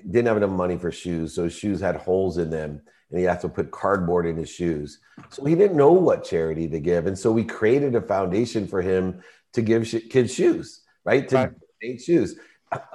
didn't 0.10 0.28
have 0.28 0.38
enough 0.38 0.52
money 0.52 0.78
for 0.78 0.92
shoes, 0.92 1.34
so 1.34 1.46
his 1.46 1.54
shoes 1.54 1.80
had 1.80 1.96
holes 1.96 2.38
in 2.38 2.50
them 2.50 2.82
and 3.10 3.20
he 3.20 3.26
had 3.26 3.42
to 3.42 3.50
put 3.50 3.72
cardboard 3.72 4.26
in 4.26 4.38
his 4.38 4.50
shoes. 4.50 5.00
So 5.30 5.44
he 5.46 5.56
didn't 5.56 5.78
know 5.78 5.92
what 5.92 6.24
charity 6.24 6.68
to 6.70 6.80
give. 6.80 7.08
And 7.08 7.18
so 7.18 7.32
we 7.32 7.44
created 7.44 7.96
a 7.96 8.02
foundation 8.02 8.68
for 8.68 8.82
him 8.82 9.24
to 9.54 9.62
give 9.62 9.88
sh- 9.88 10.08
kids 10.10 10.34
shoes, 10.34 10.82
right? 11.06 11.28
To 11.30 11.36
right. 11.36 11.52
make 11.82 12.02
shoes. 12.02 12.36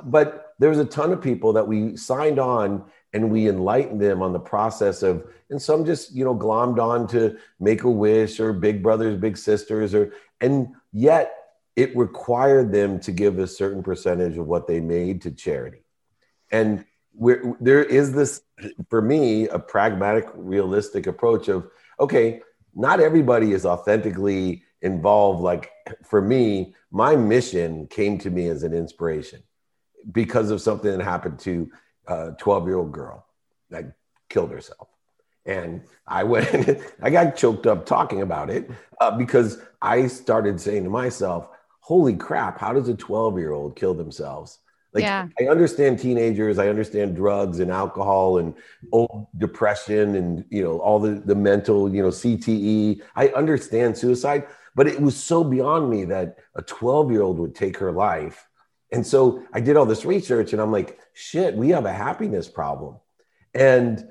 But 0.04 0.54
there 0.60 0.70
was 0.70 0.78
a 0.78 0.84
ton 0.84 1.12
of 1.12 1.20
people 1.20 1.52
that 1.54 1.66
we 1.66 1.96
signed 1.96 2.38
on 2.38 2.84
and 3.12 3.30
we 3.30 3.48
enlightened 3.48 4.00
them 4.00 4.22
on 4.22 4.32
the 4.32 4.38
process 4.38 5.02
of, 5.02 5.26
and 5.50 5.60
some 5.60 5.84
just, 5.84 6.14
you 6.14 6.24
know, 6.24 6.34
glommed 6.34 6.80
on 6.80 7.08
to 7.08 7.36
make 7.58 7.82
a 7.82 7.90
wish 7.90 8.38
or 8.38 8.52
big 8.52 8.82
brothers, 8.82 9.18
big 9.20 9.36
sisters, 9.36 9.94
or, 9.94 10.12
and 10.40 10.68
yet 10.92 11.43
it 11.76 11.96
required 11.96 12.72
them 12.72 13.00
to 13.00 13.12
give 13.12 13.38
a 13.38 13.46
certain 13.46 13.82
percentage 13.82 14.36
of 14.36 14.46
what 14.46 14.66
they 14.66 14.80
made 14.80 15.22
to 15.22 15.30
charity. 15.30 15.84
And 16.52 16.84
there 17.60 17.82
is 17.82 18.12
this 18.12 18.42
for 18.88 19.00
me 19.00 19.48
a 19.48 19.58
pragmatic 19.58 20.28
realistic 20.34 21.06
approach 21.06 21.48
of 21.48 21.68
okay 22.00 22.40
not 22.74 23.00
everybody 23.00 23.52
is 23.52 23.64
authentically 23.64 24.62
involved 24.82 25.40
like 25.40 25.70
for 26.02 26.20
me 26.20 26.74
my 26.90 27.14
mission 27.16 27.86
came 27.86 28.18
to 28.18 28.30
me 28.30 28.48
as 28.48 28.62
an 28.62 28.72
inspiration 28.72 29.42
because 30.12 30.50
of 30.50 30.60
something 30.60 30.96
that 30.96 31.04
happened 31.04 31.38
to 31.38 31.70
a 32.06 32.32
12 32.38 32.66
year 32.66 32.78
old 32.78 32.92
girl 32.92 33.26
that 33.70 33.96
killed 34.28 34.50
herself 34.50 34.88
and 35.46 35.82
i 36.06 36.24
went 36.24 36.80
i 37.02 37.10
got 37.10 37.36
choked 37.36 37.66
up 37.66 37.86
talking 37.86 38.22
about 38.22 38.50
it 38.50 38.68
uh, 39.00 39.10
because 39.16 39.58
i 39.80 40.06
started 40.06 40.60
saying 40.60 40.82
to 40.84 40.90
myself 40.90 41.48
holy 41.84 42.14
crap 42.14 42.58
how 42.58 42.72
does 42.72 42.88
a 42.88 42.94
12 42.94 43.38
year 43.38 43.52
old 43.52 43.76
kill 43.76 43.94
themselves 43.94 44.58
like 44.94 45.02
yeah. 45.02 45.26
I 45.40 45.48
understand 45.48 45.98
teenagers, 45.98 46.60
I 46.60 46.68
understand 46.68 47.16
drugs 47.16 47.58
and 47.58 47.70
alcohol 47.70 48.38
and 48.38 48.54
old 48.92 49.26
depression 49.36 50.14
and 50.14 50.44
you 50.50 50.62
know 50.62 50.78
all 50.78 51.00
the 51.00 51.20
the 51.26 51.34
mental, 51.34 51.92
you 51.92 52.00
know, 52.00 52.10
CTE. 52.10 53.02
I 53.16 53.28
understand 53.28 53.98
suicide, 53.98 54.46
but 54.76 54.86
it 54.86 55.00
was 55.00 55.16
so 55.16 55.42
beyond 55.42 55.90
me 55.90 56.04
that 56.04 56.38
a 56.54 56.62
12-year-old 56.62 57.38
would 57.40 57.56
take 57.56 57.76
her 57.78 57.90
life. 57.90 58.48
And 58.92 59.04
so 59.04 59.42
I 59.52 59.60
did 59.60 59.76
all 59.76 59.84
this 59.84 60.04
research 60.04 60.52
and 60.52 60.62
I'm 60.62 60.70
like, 60.70 61.00
shit, 61.12 61.56
we 61.56 61.70
have 61.70 61.86
a 61.86 61.92
happiness 61.92 62.48
problem. 62.48 62.96
And 63.52 64.06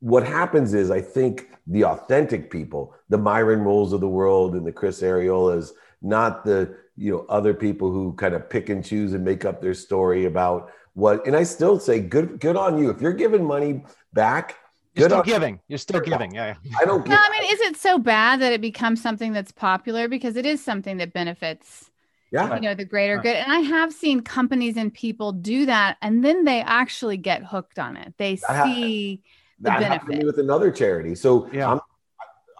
what 0.00 0.26
happens 0.26 0.74
is 0.74 0.90
I 0.90 1.00
think 1.00 1.50
the 1.68 1.84
authentic 1.84 2.50
people, 2.50 2.94
the 3.08 3.18
Myron 3.18 3.60
Rolles 3.60 3.92
of 3.92 4.00
the 4.00 4.08
world 4.08 4.56
and 4.56 4.66
the 4.66 4.72
Chris 4.72 5.00
Arreolas, 5.02 5.70
not 6.02 6.44
the 6.44 6.76
you 6.96 7.12
know 7.12 7.26
other 7.28 7.54
people 7.54 7.90
who 7.90 8.12
kind 8.14 8.34
of 8.34 8.48
pick 8.48 8.68
and 8.68 8.84
choose 8.84 9.12
and 9.12 9.24
make 9.24 9.44
up 9.44 9.60
their 9.60 9.74
story 9.74 10.24
about 10.24 10.70
what 10.94 11.26
and 11.26 11.36
i 11.36 11.42
still 11.42 11.78
say 11.78 12.00
good 12.00 12.40
good 12.40 12.56
on 12.56 12.78
you. 12.78 12.90
If 12.90 13.00
you're 13.00 13.12
giving 13.12 13.44
money 13.44 13.84
back 14.12 14.56
you're 14.94 15.10
still 15.10 15.22
giving. 15.22 15.60
You're 15.68 15.78
still 15.78 16.00
giving. 16.00 16.34
Yeah 16.34 16.54
i 16.80 16.84
don't 16.84 17.06
no 17.06 17.16
i 17.18 17.30
mean 17.30 17.52
is 17.52 17.60
it 17.60 17.76
so 17.76 17.98
bad 17.98 18.40
that 18.40 18.52
it 18.52 18.60
becomes 18.60 19.02
something 19.02 19.32
that's 19.32 19.52
popular? 19.52 20.08
Because 20.08 20.36
it 20.36 20.46
is 20.46 20.62
something 20.64 20.96
that 20.98 21.12
benefits 21.12 21.90
yeah. 22.32 22.54
you 22.54 22.60
know 22.62 22.74
the 22.74 22.84
greater 22.84 23.18
good. 23.18 23.36
And 23.36 23.52
i 23.52 23.60
have 23.60 23.92
seen 23.92 24.20
companies 24.20 24.76
and 24.76 24.92
people 24.92 25.32
do 25.32 25.66
that 25.66 25.96
and 26.02 26.24
then 26.24 26.44
they 26.44 26.60
actually 26.60 27.16
get 27.16 27.44
hooked 27.44 27.78
on 27.78 27.96
it. 27.96 28.14
They 28.16 28.36
that 28.48 28.64
see 28.64 29.22
the 29.60 29.70
that 29.70 30.06
benefit. 30.06 30.26
with 30.26 30.38
another 30.38 30.70
charity. 30.70 31.14
So 31.14 31.48
yeah. 31.52 31.72
I'm 31.72 31.80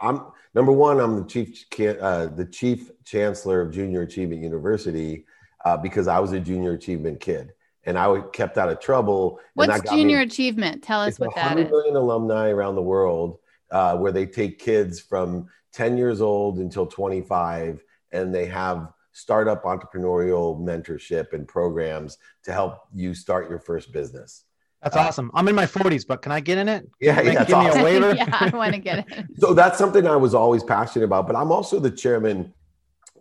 i'm 0.00 0.26
number 0.54 0.72
one, 0.72 1.00
I'm 1.00 1.16
the 1.16 1.24
chief 1.24 1.64
uh, 2.00 2.26
the 2.26 2.46
chief 2.46 2.90
chancellor 3.06 3.62
of 3.62 3.72
Junior 3.72 4.02
Achievement 4.02 4.42
University 4.42 5.24
uh, 5.64 5.76
because 5.76 6.08
I 6.08 6.18
was 6.18 6.32
a 6.32 6.40
junior 6.40 6.72
achievement 6.72 7.20
kid 7.20 7.52
and 7.84 7.96
I 7.96 8.20
kept 8.32 8.58
out 8.58 8.68
of 8.68 8.80
trouble. 8.80 9.40
What's 9.54 9.88
junior 9.88 10.18
me, 10.18 10.24
achievement? 10.24 10.82
Tell 10.82 11.00
us 11.00 11.18
what 11.18 11.34
that 11.36 11.58
is. 11.58 11.70
100 11.70 11.70
million 11.70 11.96
alumni 11.96 12.50
around 12.50 12.74
the 12.74 12.82
world 12.82 13.38
uh, 13.70 13.96
where 13.96 14.12
they 14.12 14.26
take 14.26 14.58
kids 14.58 15.00
from 15.00 15.48
10 15.72 15.96
years 15.96 16.20
old 16.20 16.58
until 16.58 16.86
25 16.86 17.82
and 18.12 18.34
they 18.34 18.46
have 18.46 18.92
startup 19.12 19.64
entrepreneurial 19.64 20.60
mentorship 20.60 21.32
and 21.32 21.48
programs 21.48 22.18
to 22.44 22.52
help 22.52 22.80
you 22.92 23.14
start 23.14 23.48
your 23.48 23.58
first 23.58 23.92
business. 23.92 24.44
That's 24.82 24.96
uh, 24.96 25.00
awesome. 25.00 25.30
I'm 25.32 25.48
in 25.48 25.54
my 25.54 25.64
40s, 25.64 26.06
but 26.06 26.22
can 26.22 26.32
I 26.32 26.40
get 26.40 26.58
in 26.58 26.68
it? 26.68 26.88
Yeah, 27.00 27.20
yeah. 27.22 27.44
Give 27.44 27.54
awesome. 27.54 27.74
me 27.74 27.80
a 27.80 27.84
waiver. 27.84 28.14
yeah, 28.16 28.38
I 28.40 28.54
want 28.54 28.74
to 28.74 28.80
get 28.80 28.98
it. 29.10 29.26
so 29.38 29.54
that's 29.54 29.78
something 29.78 30.06
I 30.06 30.16
was 30.16 30.34
always 30.34 30.62
passionate 30.62 31.04
about. 31.06 31.26
But 31.26 31.36
I'm 31.36 31.50
also 31.50 31.80
the 31.80 31.90
chairman 31.90 32.52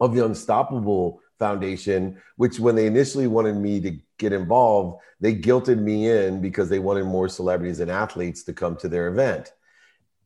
of 0.01 0.15
the 0.15 0.25
Unstoppable 0.25 1.19
Foundation, 1.39 2.21
which 2.37 2.59
when 2.59 2.75
they 2.75 2.87
initially 2.87 3.27
wanted 3.27 3.55
me 3.55 3.79
to 3.81 3.97
get 4.17 4.33
involved, 4.33 5.01
they 5.19 5.35
guilted 5.35 5.79
me 5.79 6.09
in 6.09 6.41
because 6.41 6.69
they 6.69 6.79
wanted 6.79 7.05
more 7.05 7.27
celebrities 7.27 7.79
and 7.79 7.91
athletes 7.91 8.43
to 8.43 8.53
come 8.53 8.75
to 8.77 8.87
their 8.87 9.07
event. 9.07 9.51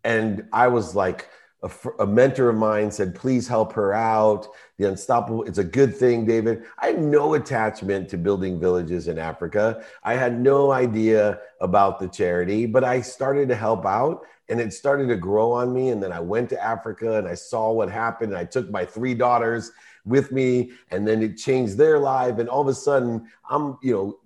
And 0.04 0.48
I 0.54 0.68
was 0.68 0.96
like, 0.96 1.30
a, 1.62 1.72
a, 2.00 2.08
mentor 2.08 2.50
of 2.50 2.56
mine 2.56 2.90
said, 2.90 3.14
please 3.14 3.48
help 3.48 3.74
her 3.74 3.94
out. 3.94 4.48
The 4.78 4.88
Unstoppable, 4.88 5.44
it's 5.44 5.58
a 5.58 5.64
good 5.64 5.96
thing, 5.96 6.26
David. 6.26 6.64
I 6.80 6.88
had 6.88 7.02
no 7.02 7.34
attachment 7.34 8.08
to 8.10 8.18
building 8.18 8.60
villages 8.60 9.08
in 9.08 9.20
Africa. 9.20 9.84
I 10.04 10.14
had 10.14 10.40
no 10.40 10.72
idea 10.72 11.40
about 11.60 12.00
the 12.00 12.08
charity, 12.08 12.66
but 12.66 12.84
I 12.84 13.02
started 13.02 13.50
to 13.50 13.56
help 13.56 13.86
out 13.86 14.26
and 14.48 14.60
it 14.60 14.74
started 14.74 15.08
to 15.10 15.18
grow 15.18 15.52
on 15.52 15.74
me. 15.74 15.90
And 15.90 16.02
then 16.02 16.14
I 16.14 16.22
went 16.22 16.50
to 16.50 16.64
Africa 16.64 17.18
and 17.18 17.28
I 17.28 17.36
saw 17.36 17.72
what 17.72 17.90
happened. 17.90 18.36
I 18.36 18.46
took 18.46 18.70
my 18.70 18.86
three 18.86 19.14
daughters 19.14 19.72
with 20.06 20.32
me 20.32 20.72
and 20.92 21.08
then 21.08 21.22
it 21.22 21.38
changed 21.38 21.78
their 21.78 22.00
life. 22.00 22.40
And 22.40 22.48
all 22.48 22.62
of 22.62 22.68
a 22.68 22.74
sudden, 22.74 23.28
I'm, 23.50 23.78
you 23.84 23.94
know, 23.94 24.20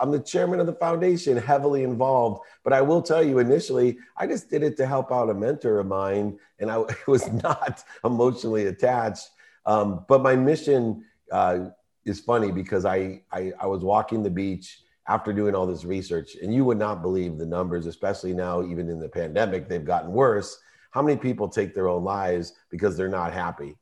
I'm 0.00 0.10
the 0.10 0.20
chairman 0.20 0.60
of 0.60 0.66
the 0.66 0.74
foundation, 0.74 1.36
heavily 1.36 1.82
involved. 1.82 2.42
But 2.64 2.72
I 2.72 2.80
will 2.80 3.02
tell 3.02 3.22
you, 3.22 3.38
initially, 3.38 3.98
I 4.16 4.26
just 4.26 4.50
did 4.50 4.62
it 4.62 4.76
to 4.78 4.86
help 4.86 5.12
out 5.12 5.30
a 5.30 5.34
mentor 5.34 5.80
of 5.80 5.86
mine, 5.86 6.38
and 6.58 6.70
I 6.70 6.84
was 7.06 7.30
not 7.30 7.84
emotionally 8.04 8.66
attached. 8.66 9.28
Um, 9.66 10.04
but 10.08 10.22
my 10.22 10.34
mission 10.36 11.04
uh, 11.30 11.66
is 12.04 12.20
funny 12.20 12.50
because 12.50 12.84
I, 12.84 13.22
I 13.30 13.52
I 13.60 13.66
was 13.66 13.82
walking 13.84 14.22
the 14.22 14.30
beach 14.30 14.82
after 15.08 15.32
doing 15.32 15.54
all 15.54 15.66
this 15.66 15.84
research, 15.84 16.36
and 16.42 16.54
you 16.54 16.64
would 16.64 16.78
not 16.78 17.02
believe 17.02 17.38
the 17.38 17.46
numbers, 17.46 17.86
especially 17.86 18.32
now, 18.32 18.62
even 18.62 18.88
in 18.88 19.00
the 19.00 19.08
pandemic, 19.08 19.68
they've 19.68 19.84
gotten 19.84 20.12
worse. 20.12 20.58
How 20.90 21.02
many 21.02 21.16
people 21.16 21.48
take 21.48 21.74
their 21.74 21.88
own 21.88 22.04
lives 22.04 22.52
because 22.70 22.96
they're 22.96 23.08
not 23.08 23.32
happy? 23.32 23.76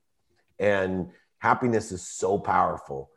And 0.59 1.11
happiness 1.39 1.93
is 1.93 2.07
so 2.07 2.39
powerful. 2.39 3.11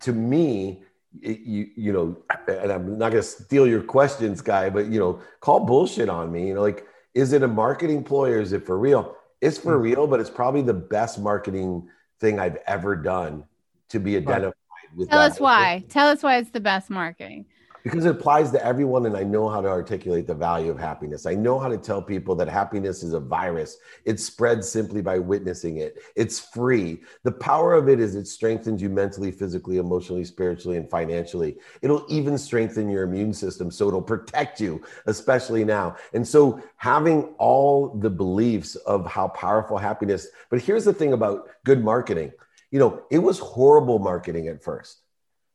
To 0.00 0.12
me, 0.12 0.82
you 1.20 1.68
you 1.76 1.92
know, 1.92 2.16
and 2.48 2.72
I'm 2.72 2.98
not 2.98 3.10
gonna 3.10 3.22
steal 3.22 3.66
your 3.66 3.82
questions, 3.82 4.40
guy, 4.40 4.70
but 4.70 4.86
you 4.86 4.98
know, 4.98 5.20
call 5.40 5.60
bullshit 5.60 6.08
on 6.08 6.32
me. 6.32 6.48
You 6.48 6.54
know, 6.54 6.62
like, 6.62 6.86
is 7.14 7.32
it 7.32 7.42
a 7.42 7.48
marketing 7.48 8.04
ploy 8.04 8.30
or 8.32 8.40
is 8.40 8.52
it 8.52 8.64
for 8.64 8.78
real? 8.78 9.16
It's 9.40 9.58
for 9.58 9.74
mm-hmm. 9.74 9.82
real, 9.82 10.06
but 10.06 10.20
it's 10.20 10.30
probably 10.30 10.62
the 10.62 10.74
best 10.74 11.18
marketing 11.18 11.88
thing 12.20 12.38
I've 12.38 12.58
ever 12.66 12.96
done 12.96 13.44
to 13.88 13.98
be 13.98 14.16
identified 14.16 14.54
with. 14.96 15.10
Tell 15.10 15.20
us 15.20 15.40
why. 15.40 15.84
Tell 15.88 16.08
us 16.08 16.22
why 16.22 16.36
it's 16.38 16.50
the 16.50 16.60
best 16.60 16.90
marketing 16.90 17.46
because 17.82 18.04
it 18.04 18.10
applies 18.10 18.50
to 18.50 18.64
everyone 18.64 19.06
and 19.06 19.16
i 19.16 19.22
know 19.22 19.48
how 19.48 19.60
to 19.60 19.68
articulate 19.68 20.26
the 20.26 20.34
value 20.34 20.70
of 20.70 20.78
happiness. 20.78 21.26
I 21.26 21.34
know 21.34 21.58
how 21.58 21.68
to 21.68 21.78
tell 21.78 22.02
people 22.02 22.34
that 22.36 22.48
happiness 22.48 23.02
is 23.02 23.12
a 23.12 23.20
virus. 23.20 23.78
It 24.04 24.20
spreads 24.20 24.68
simply 24.68 25.02
by 25.02 25.18
witnessing 25.18 25.78
it. 25.78 25.98
It's 26.16 26.38
free. 26.40 27.00
The 27.22 27.32
power 27.32 27.74
of 27.74 27.88
it 27.88 28.00
is 28.00 28.14
it 28.14 28.26
strengthens 28.26 28.82
you 28.82 28.88
mentally 28.88 29.30
physically 29.30 29.78
emotionally 29.78 30.24
spiritually 30.24 30.76
and 30.76 30.88
financially. 30.88 31.58
It'll 31.80 32.06
even 32.08 32.38
strengthen 32.38 32.88
your 32.88 33.04
immune 33.04 33.32
system 33.32 33.70
so 33.70 33.88
it'll 33.88 34.02
protect 34.02 34.60
you 34.60 34.82
especially 35.06 35.64
now. 35.64 35.96
And 36.12 36.26
so 36.26 36.60
having 36.76 37.34
all 37.38 37.94
the 37.94 38.10
beliefs 38.10 38.76
of 38.76 39.06
how 39.06 39.28
powerful 39.28 39.78
happiness 39.78 40.28
but 40.50 40.60
here's 40.60 40.84
the 40.84 40.94
thing 40.94 41.12
about 41.12 41.48
good 41.64 41.84
marketing. 41.84 42.32
You 42.70 42.78
know 42.78 43.02
it 43.10 43.18
was 43.18 43.38
horrible 43.38 43.98
marketing 43.98 44.48
at 44.48 44.62
first 44.62 45.01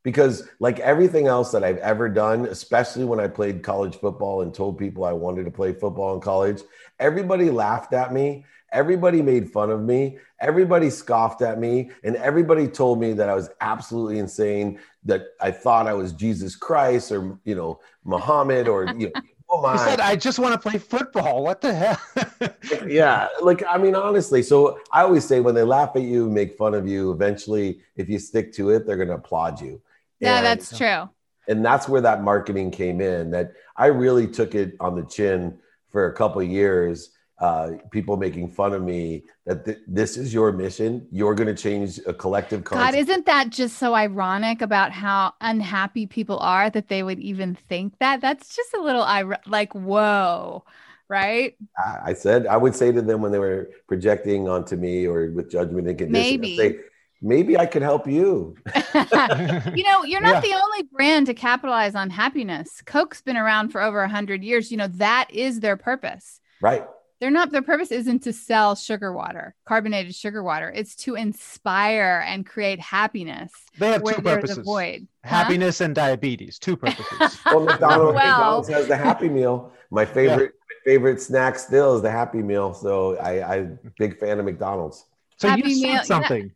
because 0.08 0.48
like 0.60 0.80
everything 0.80 1.28
else 1.28 1.52
that 1.52 1.66
I've 1.66 1.80
ever 1.80 2.08
done, 2.08 2.46
especially 2.46 3.04
when 3.04 3.20
I 3.20 3.28
played 3.28 3.62
college 3.62 3.98
football 3.98 4.42
and 4.42 4.54
told 4.54 4.78
people 4.78 5.04
I 5.04 5.12
wanted 5.12 5.44
to 5.44 5.52
play 5.52 5.74
football 5.74 6.16
in 6.16 6.22
college, 6.22 6.62
everybody 6.98 7.50
laughed 7.50 7.92
at 7.92 8.14
me. 8.14 8.46
Everybody 8.72 9.22
made 9.22 9.52
fun 9.52 9.70
of 9.70 9.82
me. 9.82 10.18
Everybody 10.40 10.90
scoffed 10.90 11.42
at 11.42 11.60
me. 11.60 11.92
And 12.06 12.16
everybody 12.16 12.70
told 12.70 13.02
me 13.02 13.12
that 13.12 13.28
I 13.28 13.36
was 13.36 13.50
absolutely 13.60 14.20
insane, 14.20 14.80
that 15.04 15.26
I 15.42 15.52
thought 15.52 15.88
I 15.88 15.94
was 15.94 16.14
Jesus 16.14 16.56
Christ 16.56 17.12
or, 17.12 17.38
you 17.44 17.56
know, 17.56 17.82
Muhammad 18.06 18.70
or, 18.70 18.86
you 18.98 19.12
know, 19.14 19.22
Oh 19.50 19.72
he 19.72 19.78
said, 19.78 20.02
"I 20.02 20.18
just 20.18 20.40
want 20.40 20.52
to 20.52 20.60
play 20.60 20.78
football." 20.78 21.42
What 21.42 21.62
the 21.62 21.74
hell? 21.74 21.98
yeah, 22.86 23.30
like 23.42 23.64
I 23.66 23.78
mean, 23.78 23.96
honestly. 23.96 24.44
So 24.44 24.82
I 24.92 25.04
always 25.04 25.24
say 25.24 25.40
when 25.40 25.56
they 25.56 25.64
laugh 25.64 25.96
at 25.96 26.02
you, 26.02 26.30
make 26.30 26.58
fun 26.58 26.74
of 26.74 26.86
you, 26.86 27.14
eventually, 27.14 27.80
if 27.96 28.10
you 28.10 28.20
stick 28.20 28.52
to 28.56 28.72
it, 28.72 28.86
they're 28.86 28.98
going 28.98 29.08
to 29.08 29.14
applaud 29.14 29.62
you. 29.62 29.82
Yeah, 30.20 30.38
and, 30.38 30.46
that's 30.46 30.78
true. 30.78 31.10
And 31.48 31.64
that's 31.64 31.88
where 31.88 32.02
that 32.02 32.24
marketing 32.24 32.72
came 32.72 33.02
in. 33.02 33.32
That 33.32 33.54
I 33.76 33.88
really 33.88 34.28
took 34.28 34.56
it 34.56 34.76
on 34.80 34.96
the 34.96 35.06
chin 35.06 35.58
for 35.92 36.08
a 36.08 36.14
couple 36.14 36.42
years. 36.44 37.12
Uh, 37.40 37.74
people 37.92 38.18
making 38.18 38.50
fun 38.50 38.74
of 38.74 38.82
me 38.82 39.24
that 39.46 39.64
th- 39.64 39.78
this 39.88 40.18
is 40.18 40.34
your 40.34 40.52
mission. 40.52 41.08
You're 41.12 41.36
going 41.36 41.48
to 41.48 41.62
change 41.62 42.00
a 42.08 42.14
collective. 42.14 42.64
God, 42.64 42.96
isn't 42.96 43.28
that 43.28 43.52
just 43.52 43.78
so 43.78 43.94
ironic 43.94 44.64
about 44.64 44.92
how 44.92 45.34
unhappy 45.40 46.08
people 46.08 46.40
are 46.40 46.72
that 46.72 46.88
they 46.88 47.04
would 47.04 47.20
even 47.20 47.54
think 47.54 47.94
that? 48.00 48.22
That's 48.22 48.56
just 48.56 48.74
a 48.74 48.82
little 48.82 49.02
like, 49.46 49.76
whoa, 49.76 50.64
right? 51.10 51.56
I 52.04 52.14
said 52.14 52.48
I 52.48 52.58
would 52.58 52.76
say 52.76 52.92
to 52.92 53.04
them 53.04 53.22
when 53.22 53.32
they 53.32 53.40
were 53.40 53.70
projecting 53.88 54.50
onto 54.50 54.76
me 54.76 55.06
or 55.06 55.30
with 55.32 55.52
judgment 55.52 55.88
and 55.88 55.96
condition, 55.96 56.42
maybe. 56.42 56.58
Say, 56.58 56.80
maybe 57.22 57.58
I 57.58 57.66
could 57.66 57.82
help 57.82 58.08
you. 58.08 58.56
you 58.76 59.84
know, 59.84 60.04
you're 60.04 60.22
not 60.22 60.36
yeah. 60.36 60.42
the 60.42 60.62
only 60.62 60.84
brand 60.92 61.28
to 61.28 61.34
capitalize 61.34 61.96
on 61.96 62.10
happiness. 62.10 62.82
Coke's 62.86 63.22
been 63.22 63.38
around 63.38 63.70
for 63.70 63.82
over 63.82 64.02
a 64.02 64.10
hundred 64.10 64.44
years. 64.44 64.72
You 64.72 64.78
know, 64.78 64.88
that 64.88 65.30
is 65.32 65.60
their 65.60 65.78
purpose. 65.78 66.40
Right. 66.62 66.86
They're 67.20 67.32
not, 67.32 67.52
their 67.52 67.64
purpose 67.64 67.92
isn't 67.92 68.24
to 68.24 68.34
sell 68.34 68.76
sugar 68.76 69.12
water, 69.12 69.56
carbonated 69.66 70.14
sugar 70.14 70.44
water. 70.44 70.72
It's 70.74 70.96
to 70.98 71.16
inspire 71.16 72.24
and 72.28 72.46
create 72.46 72.80
happiness. 72.80 73.52
They 73.80 73.92
have 73.92 74.04
two 74.04 74.22
purposes 74.22 74.60
void. 74.60 75.08
happiness 75.24 75.80
huh? 75.80 75.86
and 75.86 75.96
diabetes, 75.96 76.60
two 76.60 76.78
purposes. 76.78 77.40
well, 77.46 77.62
McDonald's, 77.62 78.16
well, 78.16 78.38
McDonald's 78.38 78.70
has 78.70 78.88
the 78.88 78.98
Happy 78.98 79.30
Meal. 79.30 79.72
My 79.90 80.06
favorite, 80.06 80.54
yeah. 80.54 80.76
my 80.86 80.92
favorite 80.92 81.20
snack 81.20 81.58
still 81.58 81.96
is 81.96 82.04
the 82.04 82.12
Happy 82.12 82.44
Meal. 82.44 82.76
So 82.76 83.18
I, 83.18 83.56
I'm 83.56 83.80
big 83.98 84.20
fan 84.20 84.38
of 84.38 84.46
McDonald's. 84.46 85.04
So 85.38 85.50
Happy 85.50 85.72
you 85.72 85.76
said 85.76 86.06
something. 86.06 86.44
Yeah. 86.44 86.52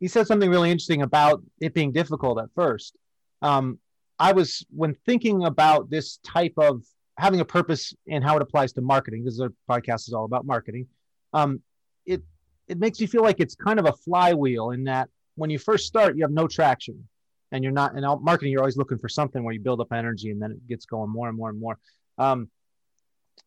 He 0.00 0.08
said 0.08 0.26
something 0.26 0.50
really 0.50 0.70
interesting 0.70 1.02
about 1.02 1.42
it 1.60 1.74
being 1.74 1.92
difficult 1.92 2.40
at 2.40 2.48
first. 2.54 2.96
Um, 3.42 3.78
I 4.18 4.32
was 4.32 4.64
when 4.70 4.94
thinking 5.06 5.44
about 5.44 5.90
this 5.90 6.18
type 6.18 6.54
of 6.56 6.82
having 7.18 7.40
a 7.40 7.44
purpose 7.44 7.94
and 8.08 8.24
how 8.24 8.36
it 8.36 8.42
applies 8.42 8.72
to 8.74 8.80
marketing. 8.80 9.24
Is 9.26 9.40
our 9.40 9.52
podcast 9.68 10.08
is 10.08 10.12
all 10.14 10.24
about 10.24 10.46
marketing. 10.46 10.86
Um, 11.32 11.60
it 12.06 12.22
it 12.68 12.78
makes 12.78 13.00
you 13.00 13.06
feel 13.06 13.22
like 13.22 13.40
it's 13.40 13.54
kind 13.54 13.78
of 13.78 13.86
a 13.86 13.92
flywheel 13.92 14.70
in 14.70 14.84
that 14.84 15.08
when 15.36 15.50
you 15.50 15.58
first 15.58 15.86
start, 15.86 16.16
you 16.16 16.22
have 16.22 16.32
no 16.32 16.48
traction, 16.48 17.06
and 17.52 17.62
you're 17.62 17.72
not 17.72 17.94
in 17.96 18.02
marketing. 18.22 18.52
You're 18.52 18.62
always 18.62 18.76
looking 18.76 18.98
for 18.98 19.08
something 19.08 19.44
where 19.44 19.54
you 19.54 19.60
build 19.60 19.80
up 19.80 19.92
energy, 19.92 20.30
and 20.30 20.40
then 20.40 20.52
it 20.52 20.66
gets 20.66 20.86
going 20.86 21.10
more 21.10 21.28
and 21.28 21.36
more 21.36 21.50
and 21.50 21.60
more. 21.60 21.78
Um, 22.18 22.48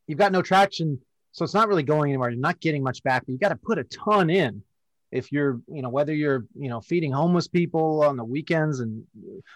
you've 0.07 0.19
got 0.19 0.31
no 0.31 0.41
traction, 0.41 0.99
so 1.31 1.43
it's 1.43 1.53
not 1.55 1.67
really 1.67 1.83
going 1.83 2.11
anywhere. 2.11 2.29
You're 2.29 2.39
not 2.39 2.59
getting 2.59 2.83
much 2.83 3.03
back, 3.03 3.25
but 3.25 3.33
you 3.33 3.39
got 3.39 3.49
to 3.49 3.55
put 3.55 3.79
a 3.79 3.83
ton 3.85 4.29
in 4.29 4.61
if 5.11 5.31
you're 5.31 5.59
you 5.67 5.81
know 5.81 5.89
whether 5.89 6.13
you're 6.13 6.45
you 6.55 6.69
know 6.69 6.81
feeding 6.81 7.11
homeless 7.11 7.47
people 7.47 8.03
on 8.03 8.17
the 8.17 8.23
weekends 8.23 8.79
and 8.79 9.03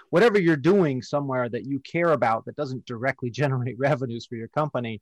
whatever 0.10 0.40
you're 0.40 0.56
doing 0.56 1.02
somewhere 1.02 1.50
that 1.50 1.66
you 1.66 1.80
care 1.80 2.10
about 2.10 2.46
that 2.46 2.56
doesn't 2.56 2.86
directly 2.86 3.30
generate 3.42 3.78
revenues 3.78 4.26
for 4.26 4.36
your 4.36 4.48
company 4.50 5.02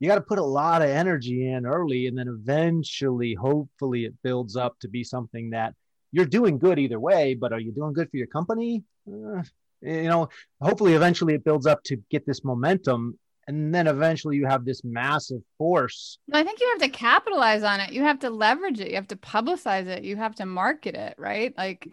you 0.00 0.08
got 0.08 0.14
to 0.14 0.20
put 0.20 0.38
a 0.38 0.44
lot 0.44 0.82
of 0.82 0.88
energy 0.88 1.50
in 1.50 1.66
early 1.66 2.06
and 2.06 2.16
then 2.16 2.28
eventually 2.28 3.34
hopefully 3.34 4.04
it 4.04 4.14
builds 4.22 4.56
up 4.56 4.78
to 4.80 4.88
be 4.88 5.02
something 5.02 5.50
that 5.50 5.74
you're 6.12 6.24
doing 6.24 6.58
good 6.58 6.78
either 6.78 7.00
way 7.00 7.34
but 7.34 7.52
are 7.52 7.60
you 7.60 7.72
doing 7.72 7.92
good 7.92 8.10
for 8.10 8.16
your 8.16 8.26
company? 8.26 8.84
Uh, 9.06 9.42
you 9.80 10.04
know 10.04 10.28
hopefully 10.60 10.94
eventually 10.94 11.34
it 11.34 11.44
builds 11.44 11.66
up 11.66 11.82
to 11.84 11.96
get 12.10 12.26
this 12.26 12.44
momentum 12.44 13.18
and 13.48 13.74
then 13.74 13.86
eventually 13.86 14.36
you 14.36 14.46
have 14.46 14.66
this 14.66 14.84
massive 14.84 15.40
force. 15.56 16.18
I 16.32 16.44
think 16.44 16.60
you 16.60 16.68
have 16.68 16.82
to 16.82 16.90
capitalize 16.90 17.62
on 17.62 17.80
it. 17.80 17.92
You 17.92 18.02
have 18.02 18.18
to 18.20 18.30
leverage 18.30 18.78
it. 18.78 18.90
You 18.90 18.96
have 18.96 19.08
to 19.08 19.16
publicize 19.16 19.86
it. 19.86 20.04
You 20.04 20.16
have 20.16 20.34
to 20.36 20.46
market 20.46 20.94
it, 20.94 21.14
right? 21.16 21.56
Like 21.56 21.88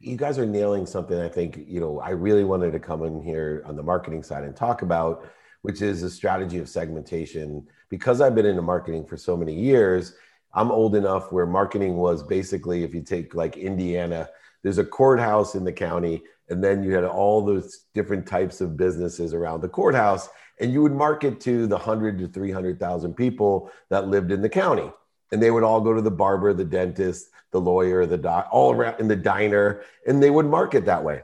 you 0.00 0.16
guys 0.16 0.38
are 0.38 0.46
nailing 0.46 0.86
something 0.86 1.20
I 1.20 1.28
think, 1.28 1.60
you 1.68 1.78
know, 1.78 2.00
I 2.00 2.10
really 2.10 2.44
wanted 2.44 2.72
to 2.72 2.80
come 2.80 3.04
in 3.04 3.22
here 3.22 3.62
on 3.66 3.76
the 3.76 3.82
marketing 3.82 4.22
side 4.22 4.44
and 4.44 4.56
talk 4.56 4.80
about, 4.80 5.30
which 5.60 5.82
is 5.82 6.02
a 6.02 6.10
strategy 6.10 6.58
of 6.58 6.70
segmentation. 6.70 7.68
Because 7.90 8.22
I've 8.22 8.34
been 8.34 8.46
into 8.46 8.62
marketing 8.62 9.04
for 9.04 9.18
so 9.18 9.36
many 9.36 9.54
years, 9.54 10.14
I'm 10.54 10.72
old 10.72 10.96
enough 10.96 11.32
where 11.32 11.46
marketing 11.46 11.96
was 11.96 12.22
basically 12.22 12.82
if 12.82 12.94
you 12.94 13.02
take 13.02 13.34
like 13.34 13.58
Indiana, 13.58 14.30
there's 14.62 14.78
a 14.78 14.84
courthouse 14.84 15.54
in 15.54 15.64
the 15.64 15.72
county 15.72 16.22
and 16.48 16.64
then 16.64 16.82
you 16.82 16.92
had 16.92 17.04
all 17.04 17.44
those 17.44 17.84
different 17.94 18.26
types 18.26 18.62
of 18.62 18.76
businesses 18.76 19.34
around 19.34 19.60
the 19.60 19.68
courthouse 19.68 20.28
and 20.60 20.72
you 20.72 20.82
would 20.82 20.92
market 20.92 21.40
to 21.40 21.66
the 21.66 21.76
100 21.76 22.18
to 22.18 22.28
300,000 22.28 23.14
people 23.14 23.70
that 23.90 24.08
lived 24.08 24.32
in 24.32 24.42
the 24.42 24.48
county. 24.48 24.90
And 25.32 25.42
they 25.42 25.50
would 25.50 25.64
all 25.64 25.80
go 25.80 25.92
to 25.92 26.00
the 26.00 26.10
barber, 26.10 26.52
the 26.52 26.64
dentist, 26.64 27.30
the 27.50 27.60
lawyer, 27.60 28.06
the 28.06 28.18
doc, 28.18 28.48
all 28.52 28.72
around 28.72 29.00
in 29.00 29.08
the 29.08 29.16
diner, 29.16 29.82
and 30.06 30.22
they 30.22 30.30
would 30.30 30.46
market 30.46 30.84
that 30.86 31.02
way. 31.02 31.22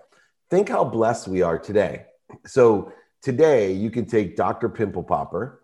Think 0.49 0.69
how 0.69 0.85
blessed 0.85 1.29
we 1.29 1.43
are 1.43 1.59
today. 1.59 2.07
So 2.47 2.93
today 3.23 3.73
you 3.73 3.91
can 3.91 4.07
take 4.07 4.37
Dr. 4.37 4.69
Pimple 4.69 5.05
Popper, 5.05 5.63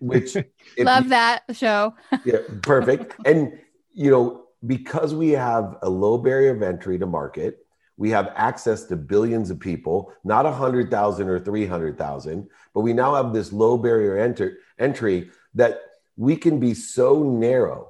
which 0.00 0.34
love 0.78 1.04
you, 1.04 1.10
that 1.10 1.42
show. 1.52 1.94
yeah, 2.24 2.38
perfect. 2.62 3.14
And 3.24 3.58
you 3.92 4.10
know, 4.10 4.44
because 4.64 5.14
we 5.14 5.30
have 5.30 5.76
a 5.82 5.88
low 5.88 6.18
barrier 6.18 6.52
of 6.52 6.62
entry 6.62 6.98
to 6.98 7.06
market, 7.06 7.65
we 7.96 8.10
have 8.10 8.32
access 8.36 8.84
to 8.84 8.96
billions 8.96 9.50
of 9.50 9.58
people, 9.58 10.12
not 10.24 10.44
100,000 10.44 11.28
or 11.28 11.40
300,000, 11.40 12.48
but 12.74 12.80
we 12.80 12.92
now 12.92 13.14
have 13.14 13.32
this 13.32 13.52
low 13.52 13.78
barrier 13.78 14.18
enter, 14.18 14.58
entry 14.78 15.30
that 15.54 15.80
we 16.16 16.36
can 16.36 16.60
be 16.60 16.74
so 16.74 17.22
narrow 17.22 17.88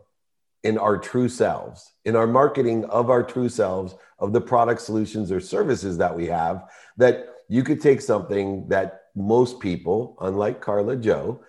in 0.62 0.78
our 0.78 0.98
true 0.98 1.28
selves, 1.28 1.92
in 2.04 2.16
our 2.16 2.26
marketing 2.26 2.84
of 2.86 3.10
our 3.10 3.22
true 3.22 3.48
selves, 3.48 3.94
of 4.18 4.32
the 4.32 4.40
product 4.40 4.80
solutions 4.80 5.30
or 5.30 5.40
services 5.40 5.98
that 5.98 6.14
we 6.14 6.26
have, 6.26 6.64
that 6.96 7.28
you 7.48 7.62
could 7.62 7.80
take 7.80 8.00
something 8.00 8.66
that 8.68 9.02
most 9.14 9.60
people, 9.60 10.16
unlike 10.20 10.60
Karla 10.60 10.96
Jo, 10.96 11.40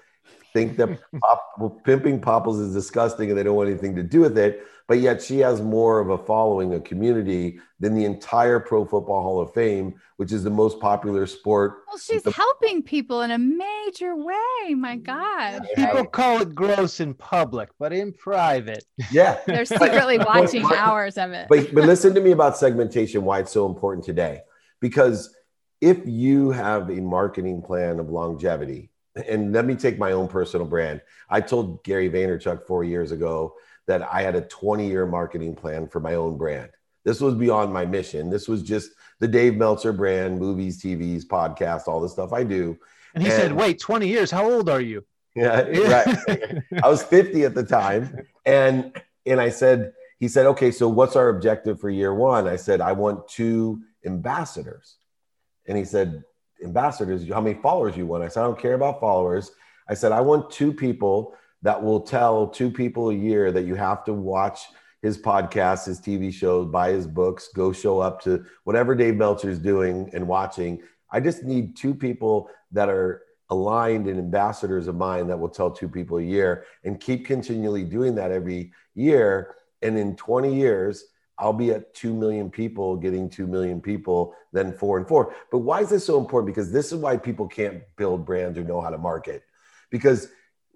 think 0.58 0.78
that 0.78 1.00
pop, 1.22 1.84
pimping 1.84 2.20
popples 2.22 2.60
is 2.60 2.74
disgusting 2.74 3.30
and 3.30 3.38
they 3.38 3.44
don't 3.44 3.56
want 3.56 3.70
anything 3.70 3.96
to 3.96 4.04
do 4.04 4.22
with 4.22 4.38
it 4.38 4.66
but 4.88 5.00
yet 5.00 5.22
she 5.22 5.40
has 5.40 5.62
more 5.62 6.00
of 6.00 6.10
a 6.10 6.18
following, 6.18 6.74
a 6.74 6.80
community 6.80 7.60
than 7.80 7.94
the 7.94 8.06
entire 8.06 8.60
Pro 8.60 8.86
Football 8.86 9.22
Hall 9.22 9.42
of 9.42 9.54
Fame, 9.54 9.96
which 10.16 10.32
is 10.32 10.44
the 10.44 10.50
most 10.50 10.80
popular 10.80 11.28
sport. 11.28 11.84
Well, 11.88 11.98
she's 11.98 12.24
the- 12.24 12.32
helping 12.32 12.82
people 12.82 13.22
in 13.22 13.32
a 13.32 13.38
major 13.38 14.16
way. 14.16 14.74
My 14.76 14.96
God. 14.96 15.68
People 15.76 16.06
call 16.06 16.42
it 16.42 16.56
gross 16.56 17.02
in 17.02 17.14
public, 17.14 17.70
but 17.78 17.92
in 17.92 18.14
private. 18.14 18.86
Yeah. 19.12 19.40
They're 19.46 19.66
secretly 19.66 20.20
watching 20.20 20.64
hours 20.64 21.18
of 21.18 21.32
it. 21.32 21.48
But, 21.50 21.76
but 21.76 21.84
listen 21.84 22.16
to 22.16 22.22
me 22.22 22.32
about 22.32 22.58
segmentation, 22.58 23.26
why 23.26 23.40
it's 23.40 23.52
so 23.52 23.66
important 23.66 24.06
today. 24.06 24.42
Because 24.80 25.36
if 25.82 26.00
you 26.06 26.52
have 26.52 26.90
a 26.90 27.02
marketing 27.02 27.62
plan 27.62 28.00
of 28.00 28.10
longevity, 28.10 28.90
and 29.28 29.54
let 29.54 29.66
me 29.66 29.76
take 29.76 29.98
my 29.98 30.12
own 30.12 30.28
personal 30.28 30.66
brand. 30.66 31.02
I 31.30 31.42
told 31.42 31.84
Gary 31.84 32.10
Vaynerchuk 32.10 32.66
four 32.66 32.84
years 32.84 33.12
ago 33.12 33.56
that 33.88 34.02
I 34.02 34.22
had 34.22 34.36
a 34.36 34.42
20 34.42 34.88
year 34.88 35.06
marketing 35.06 35.56
plan 35.56 35.88
for 35.88 36.00
my 36.00 36.16
own 36.16 36.38
brand. 36.38 36.70
This 37.04 37.22
was 37.22 37.36
beyond 37.36 37.72
my 37.72 37.86
mission. 37.86 38.30
This 38.30 38.48
was 38.48 38.64
just 38.64 38.92
the 39.20 39.28
Dave 39.28 39.56
Meltzer 39.56 39.94
brand, 39.94 40.40
movies, 40.40 40.82
TVs, 40.82 41.26
podcasts, 41.26 41.88
all 41.88 42.02
the 42.02 42.10
stuff 42.10 42.34
I 42.34 42.44
do. 42.44 42.78
And 43.14 43.24
he 43.24 43.30
and, 43.30 43.42
said, 43.42 43.54
Wait, 43.54 43.80
20 43.80 44.08
years, 44.08 44.30
how 44.30 44.50
old 44.50 44.70
are 44.70 44.82
you? 44.82 45.06
Yeah, 45.36 45.62
right. 46.28 46.64
I 46.84 46.90
was 46.90 47.04
50 47.04 47.46
at 47.46 47.56
the 47.56 47.64
time. 47.64 48.28
And 48.46 49.00
and 49.26 49.42
I 49.42 49.50
said, 49.50 49.94
he 50.20 50.28
said, 50.28 50.46
okay, 50.48 50.72
so 50.72 50.88
what's 50.88 51.16
our 51.16 51.30
objective 51.30 51.80
for 51.80 51.90
year 51.90 52.14
one? 52.14 52.48
I 52.48 52.56
said, 52.56 52.82
I 52.82 52.94
want 52.94 53.28
two 53.28 53.82
ambassadors. 54.06 54.98
And 55.68 55.78
he 55.78 55.86
said, 55.86 56.24
ambassadors, 56.64 57.28
how 57.30 57.42
many 57.42 57.60
followers 57.60 57.96
you 57.96 58.06
want? 58.06 58.24
I 58.24 58.28
said, 58.28 58.42
I 58.42 58.46
don't 58.46 58.60
care 58.60 58.74
about 58.74 59.00
followers. 59.00 59.52
I 59.90 59.94
said, 59.94 60.12
I 60.12 60.22
want 60.22 60.52
two 60.52 60.74
people 60.74 61.36
that 61.62 61.82
will 61.82 62.02
tell 62.02 62.48
two 62.48 62.70
people 62.70 63.10
a 63.10 63.14
year 63.14 63.52
that 63.52 63.66
you 63.66 63.76
have 63.76 64.04
to 64.06 64.14
watch 64.14 64.68
his 65.02 65.18
podcast, 65.18 65.86
his 65.86 66.00
TV 66.00 66.34
shows, 66.34 66.68
buy 66.68 66.92
his 66.92 67.08
books, 67.08 67.50
go 67.54 67.72
show 67.72 68.00
up 68.00 68.22
to 68.22 68.46
whatever 68.64 68.96
Dave 68.96 69.16
Meltzer 69.16 69.50
is 69.50 69.60
doing 69.60 70.10
and 70.14 70.28
watching. 70.28 70.82
I 71.12 71.20
just 71.20 71.44
need 71.44 71.76
two 71.76 71.94
people 71.94 72.50
that 72.72 72.90
are 72.90 73.24
aligned 73.50 74.08
and 74.08 74.20
ambassadors 74.20 74.88
of 74.88 74.96
mine 74.96 75.28
that 75.28 75.40
will 75.40 75.50
tell 75.50 75.72
two 75.72 75.88
people 75.88 76.18
a 76.18 76.24
year 76.24 76.66
and 76.84 77.00
keep 77.00 77.26
continually 77.26 77.84
doing 77.84 78.16
that 78.16 78.32
every 78.32 78.74
year. 78.96 79.56
And 79.82 79.98
in 79.98 80.16
20 80.16 80.54
years, 80.54 81.06
I'll 81.40 81.54
be 81.54 81.72
at 81.72 81.94
2 81.94 82.14
million 82.14 82.50
people 82.50 82.96
getting 82.96 83.30
2 83.30 83.48
million 83.48 83.80
people, 83.80 84.34
then 84.54 84.74
four 84.74 84.98
and 84.98 85.08
four. 85.08 85.36
But 85.52 85.60
why 85.60 85.82
is 85.82 85.90
this 85.90 86.06
so 86.06 86.18
important? 86.18 86.54
Because 86.54 86.72
this 86.72 86.92
is 86.92 87.00
why 87.00 87.18
people 87.18 87.48
can't 87.48 87.84
build 87.96 88.26
brands 88.26 88.58
or 88.58 88.64
know 88.64 88.82
how 88.82 88.90
to 88.90 88.98
market. 88.98 89.44
Because 89.90 90.30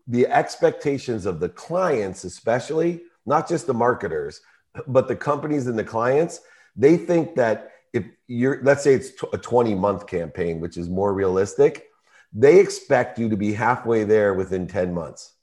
the 0.07 0.27
expectations 0.27 1.25
of 1.25 1.39
the 1.39 1.49
clients, 1.49 2.23
especially, 2.23 3.01
not 3.25 3.47
just 3.47 3.67
the 3.67 3.73
marketers, 3.73 4.41
but 4.87 5.07
the 5.07 5.15
companies 5.15 5.67
and 5.67 5.77
the 5.77 5.83
clients, 5.83 6.41
they 6.75 6.97
think 6.97 7.35
that 7.35 7.71
if 7.93 8.05
you're, 8.27 8.61
let's 8.63 8.83
say 8.83 8.93
it's 8.93 9.11
a 9.33 9.37
20 9.37 9.75
month 9.75 10.07
campaign, 10.07 10.59
which 10.59 10.77
is 10.77 10.89
more 10.89 11.13
realistic, 11.13 11.87
they 12.33 12.59
expect 12.59 13.19
you 13.19 13.29
to 13.29 13.35
be 13.35 13.53
halfway 13.53 14.03
there 14.03 14.33
within 14.33 14.67
10 14.67 14.93
months. 14.93 15.33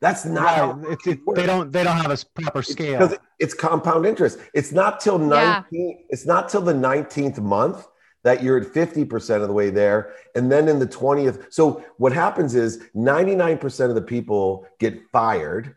That's 0.00 0.24
not 0.24 0.44
right. 0.44 0.56
how 0.56 0.80
it's, 0.90 1.06
it, 1.06 1.18
they 1.34 1.46
don't 1.46 1.72
they 1.72 1.82
don't 1.82 1.96
have 1.96 2.10
a 2.10 2.40
proper 2.40 2.62
scale. 2.62 3.02
It's, 3.02 3.22
it's 3.38 3.54
compound 3.54 4.06
interest. 4.06 4.38
It's 4.54 4.72
not 4.72 5.00
till 5.00 5.18
19 5.18 5.64
yeah. 5.72 5.94
it's 6.08 6.26
not 6.26 6.48
till 6.48 6.62
the 6.62 6.72
19th 6.72 7.38
month 7.38 7.86
that 8.24 8.42
you're 8.42 8.58
at 8.58 8.66
50% 8.66 9.42
of 9.42 9.48
the 9.48 9.54
way 9.54 9.70
there 9.70 10.12
and 10.34 10.50
then 10.50 10.68
in 10.68 10.78
the 10.78 10.86
20th 10.86 11.46
so 11.50 11.84
what 11.98 12.12
happens 12.12 12.54
is 12.54 12.82
99% 12.94 13.88
of 13.88 13.94
the 13.94 14.02
people 14.02 14.66
get 14.80 15.00
fired 15.12 15.76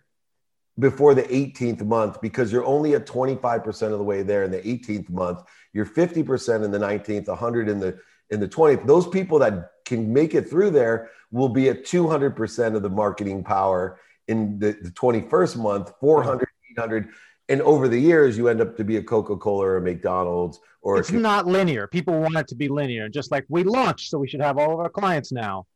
before 0.79 1.13
the 1.13 1.23
18th 1.23 1.83
month 1.85 2.19
because 2.19 2.51
you're 2.51 2.65
only 2.65 2.95
at 2.95 3.05
25% 3.05 3.81
of 3.91 3.99
the 3.99 4.03
way 4.03 4.23
there 4.23 4.43
in 4.43 4.51
the 4.51 4.61
18th 4.61 5.09
month 5.09 5.43
you're 5.71 5.85
50% 5.85 6.65
in 6.65 6.71
the 6.71 6.79
19th 6.79 7.27
100 7.27 7.69
in 7.69 7.79
the 7.79 7.99
in 8.31 8.39
the 8.39 8.47
20th 8.47 8.87
those 8.87 9.07
people 9.07 9.37
that 9.39 9.71
can 9.85 10.11
make 10.11 10.33
it 10.33 10.49
through 10.49 10.71
there 10.71 11.09
will 11.31 11.49
be 11.49 11.69
at 11.69 11.85
200% 11.85 12.75
of 12.75 12.81
the 12.81 12.89
marketing 12.89 13.43
power 13.43 13.99
in 14.27 14.59
the, 14.59 14.77
the 14.81 14.91
21st 14.91 15.57
month 15.57 15.91
400 15.99 16.47
800 16.71 17.09
and 17.49 17.61
over 17.61 17.87
the 17.87 17.99
years 17.99 18.37
you 18.37 18.47
end 18.47 18.61
up 18.61 18.77
to 18.77 18.83
be 18.83 18.97
a 18.97 19.03
coca-cola 19.03 19.65
or 19.65 19.77
a 19.77 19.81
mcdonald's 19.81 20.59
or 20.81 20.97
it's 20.97 21.11
not 21.11 21.45
linear. 21.45 21.85
People 21.87 22.19
want 22.19 22.35
it 22.37 22.47
to 22.47 22.55
be 22.55 22.67
linear 22.67 23.07
just 23.07 23.31
like 23.31 23.45
we 23.49 23.63
launched 23.63 24.09
so 24.09 24.17
we 24.17 24.27
should 24.27 24.41
have 24.41 24.57
all 24.57 24.73
of 24.73 24.79
our 24.79 24.89
clients 24.89 25.31
now. 25.31 25.67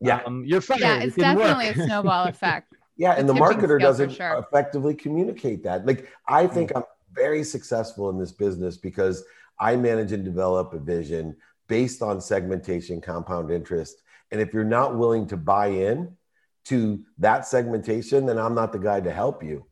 Yeah. 0.00 0.22
Um, 0.26 0.42
you're 0.46 0.60
fired. 0.60 0.80
Yeah 0.80 0.98
it's 1.00 1.16
it 1.16 1.20
definitely 1.20 1.66
work. 1.66 1.76
a 1.76 1.84
snowball 1.84 2.24
effect. 2.28 2.74
Yeah 2.96 3.12
and 3.12 3.28
the 3.28 3.34
marketer 3.34 3.80
doesn't 3.80 4.12
sure. 4.12 4.38
effectively 4.38 4.94
communicate 4.94 5.62
that. 5.64 5.86
Like 5.86 6.08
i 6.26 6.46
think 6.46 6.70
mm-hmm. 6.70 6.78
i'm 6.78 6.84
very 7.12 7.44
successful 7.44 8.10
in 8.10 8.18
this 8.18 8.32
business 8.32 8.76
because 8.76 9.24
i 9.60 9.76
manage 9.76 10.12
and 10.12 10.24
develop 10.24 10.72
a 10.72 10.78
vision 10.78 11.36
based 11.68 12.02
on 12.02 12.20
segmentation 12.20 13.00
compound 13.00 13.50
interest 13.50 14.02
and 14.30 14.40
if 14.40 14.52
you're 14.52 14.64
not 14.64 14.96
willing 14.96 15.26
to 15.28 15.36
buy 15.36 15.68
in 15.68 16.16
to 16.64 17.00
that 17.18 17.46
segmentation 17.46 18.26
then 18.26 18.38
i'm 18.38 18.54
not 18.54 18.72
the 18.72 18.78
guy 18.78 19.00
to 19.00 19.12
help 19.12 19.42
you 19.42 19.64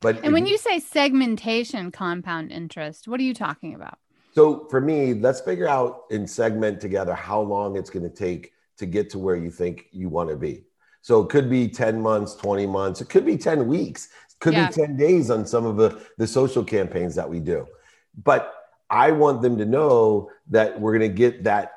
but 0.00 0.24
and 0.24 0.32
when 0.32 0.46
you, 0.46 0.56
say 0.56 0.80
segmentation 0.80 1.90
compound 1.92 2.50
interest, 2.50 3.06
what 3.06 3.20
are 3.20 3.22
you 3.22 3.34
talking 3.34 3.74
about? 3.74 3.98
So 4.34 4.66
for 4.70 4.80
me, 4.80 5.14
let's 5.14 5.40
figure 5.40 5.68
out 5.68 6.04
and 6.10 6.28
segment 6.28 6.80
together 6.80 7.14
how 7.14 7.40
long 7.40 7.76
it's 7.76 7.90
going 7.90 8.08
to 8.08 8.14
take 8.14 8.52
to 8.78 8.86
get 8.86 9.10
to 9.10 9.18
where 9.18 9.36
you 9.36 9.50
think 9.50 9.86
you 9.92 10.08
want 10.08 10.30
to 10.30 10.36
be. 10.36 10.64
So 11.02 11.20
it 11.22 11.28
could 11.28 11.50
be 11.50 11.68
10 11.68 12.00
months, 12.00 12.34
20 12.34 12.66
months, 12.66 13.00
it 13.00 13.08
could 13.08 13.26
be 13.26 13.36
10 13.36 13.66
weeks, 13.66 14.06
it 14.06 14.40
could 14.40 14.54
yeah. 14.54 14.68
be 14.68 14.72
10 14.72 14.96
days 14.96 15.30
on 15.30 15.46
some 15.46 15.66
of 15.66 15.76
the, 15.76 16.00
the 16.16 16.26
social 16.26 16.64
campaigns 16.64 17.14
that 17.16 17.28
we 17.28 17.40
do. 17.40 17.66
But 18.24 18.54
I 18.88 19.10
want 19.10 19.42
them 19.42 19.58
to 19.58 19.66
know 19.66 20.30
that 20.48 20.80
we're 20.80 20.96
going 20.96 21.10
to 21.10 21.14
get 21.14 21.44
that 21.44 21.72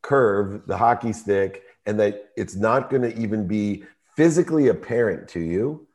curve, 0.00 0.62
the 0.66 0.76
hockey 0.76 1.12
stick, 1.12 1.62
and 1.86 1.98
that 2.00 2.30
it's 2.36 2.56
not 2.56 2.90
going 2.90 3.02
to 3.02 3.16
even 3.18 3.46
be 3.46 3.84
physically 4.16 4.68
apparent 4.68 5.28
to 5.28 5.40
you 5.40 5.86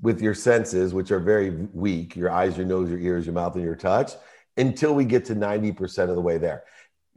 with 0.00 0.20
your 0.20 0.34
senses, 0.34 0.92
which 0.92 1.10
are 1.10 1.20
very 1.20 1.50
weak 1.72 2.14
your 2.14 2.30
eyes, 2.30 2.56
your 2.56 2.66
nose, 2.66 2.90
your 2.90 2.98
ears, 2.98 3.26
your 3.26 3.34
mouth, 3.34 3.54
and 3.54 3.64
your 3.64 3.76
touch 3.76 4.12
until 4.56 4.94
we 4.94 5.04
get 5.04 5.24
to 5.24 5.34
90% 5.34 6.08
of 6.08 6.14
the 6.14 6.20
way 6.20 6.38
there. 6.38 6.64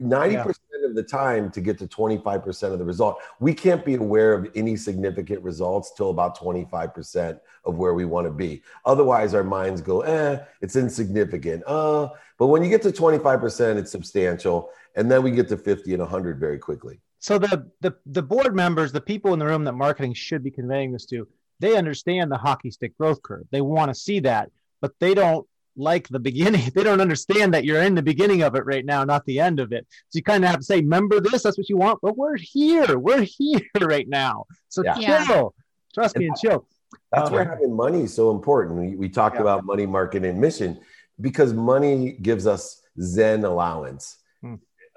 90% 0.00 0.32
yeah. 0.32 0.88
of 0.88 0.94
the 0.94 1.02
time 1.02 1.50
to 1.50 1.60
get 1.60 1.78
to 1.78 1.86
25% 1.86 2.72
of 2.72 2.78
the 2.78 2.84
result. 2.84 3.18
We 3.40 3.52
can't 3.52 3.84
be 3.84 3.94
aware 3.94 4.32
of 4.32 4.48
any 4.54 4.76
significant 4.76 5.42
results 5.42 5.92
till 5.96 6.10
about 6.10 6.38
25% 6.38 7.40
of 7.64 7.76
where 7.76 7.94
we 7.94 8.04
want 8.04 8.26
to 8.26 8.32
be. 8.32 8.62
Otherwise, 8.84 9.34
our 9.34 9.44
minds 9.44 9.80
go, 9.80 10.02
eh, 10.02 10.38
it's 10.60 10.76
insignificant. 10.76 11.64
Uh, 11.66 12.08
but 12.38 12.46
when 12.46 12.62
you 12.62 12.70
get 12.70 12.82
to 12.82 12.92
25%, 12.92 13.76
it's 13.76 13.90
substantial. 13.90 14.70
And 14.94 15.10
then 15.10 15.22
we 15.22 15.32
get 15.32 15.48
to 15.48 15.56
50 15.56 15.92
and 15.92 16.00
100 16.00 16.38
very 16.38 16.58
quickly. 16.58 17.00
So 17.20 17.38
the, 17.38 17.68
the 17.80 17.96
the 18.06 18.22
board 18.22 18.54
members, 18.54 18.92
the 18.92 19.00
people 19.00 19.32
in 19.32 19.38
the 19.38 19.46
room 19.46 19.64
that 19.64 19.72
marketing 19.72 20.14
should 20.14 20.42
be 20.42 20.50
conveying 20.50 20.92
this 20.92 21.06
to, 21.06 21.26
they 21.60 21.76
understand 21.76 22.30
the 22.30 22.38
hockey 22.38 22.70
stick 22.70 22.96
growth 22.96 23.22
curve. 23.22 23.46
They 23.50 23.60
want 23.60 23.90
to 23.90 23.94
see 23.94 24.20
that, 24.20 24.50
but 24.80 24.92
they 25.00 25.14
don't 25.14 25.46
like 25.76 26.08
the 26.08 26.18
beginning. 26.18 26.70
They 26.74 26.84
don't 26.84 27.00
understand 27.00 27.54
that 27.54 27.64
you're 27.64 27.82
in 27.82 27.94
the 27.94 28.02
beginning 28.02 28.42
of 28.42 28.54
it 28.54 28.66
right 28.66 28.84
now, 28.84 29.04
not 29.04 29.24
the 29.24 29.40
end 29.40 29.60
of 29.60 29.72
it. 29.72 29.86
So 30.10 30.18
you 30.18 30.22
kind 30.22 30.44
of 30.44 30.50
have 30.50 30.60
to 30.60 30.64
say, 30.64 30.76
remember 30.76 31.20
this, 31.20 31.42
that's 31.42 31.58
what 31.58 31.68
you 31.68 31.76
want, 31.76 32.00
but 32.02 32.16
we're 32.16 32.36
here. 32.36 32.98
We're 32.98 33.22
here 33.22 33.60
right 33.80 34.08
now. 34.08 34.44
So 34.68 34.82
yeah. 34.84 35.24
chill. 35.24 35.54
Trust 35.94 36.16
and 36.16 36.22
me 36.22 36.28
and 36.28 36.36
chill. 36.36 36.66
That's 37.12 37.28
um, 37.28 37.34
where 37.34 37.44
having 37.44 37.74
money 37.74 38.02
is 38.02 38.14
so 38.14 38.30
important. 38.30 38.78
We, 38.78 38.96
we 38.96 39.08
talked 39.08 39.36
yeah. 39.36 39.42
about 39.42 39.64
money, 39.64 39.86
market, 39.86 40.24
and 40.24 40.40
mission 40.40 40.78
because 41.20 41.52
money 41.52 42.12
gives 42.12 42.46
us 42.46 42.82
Zen 43.00 43.44
allowance 43.44 44.17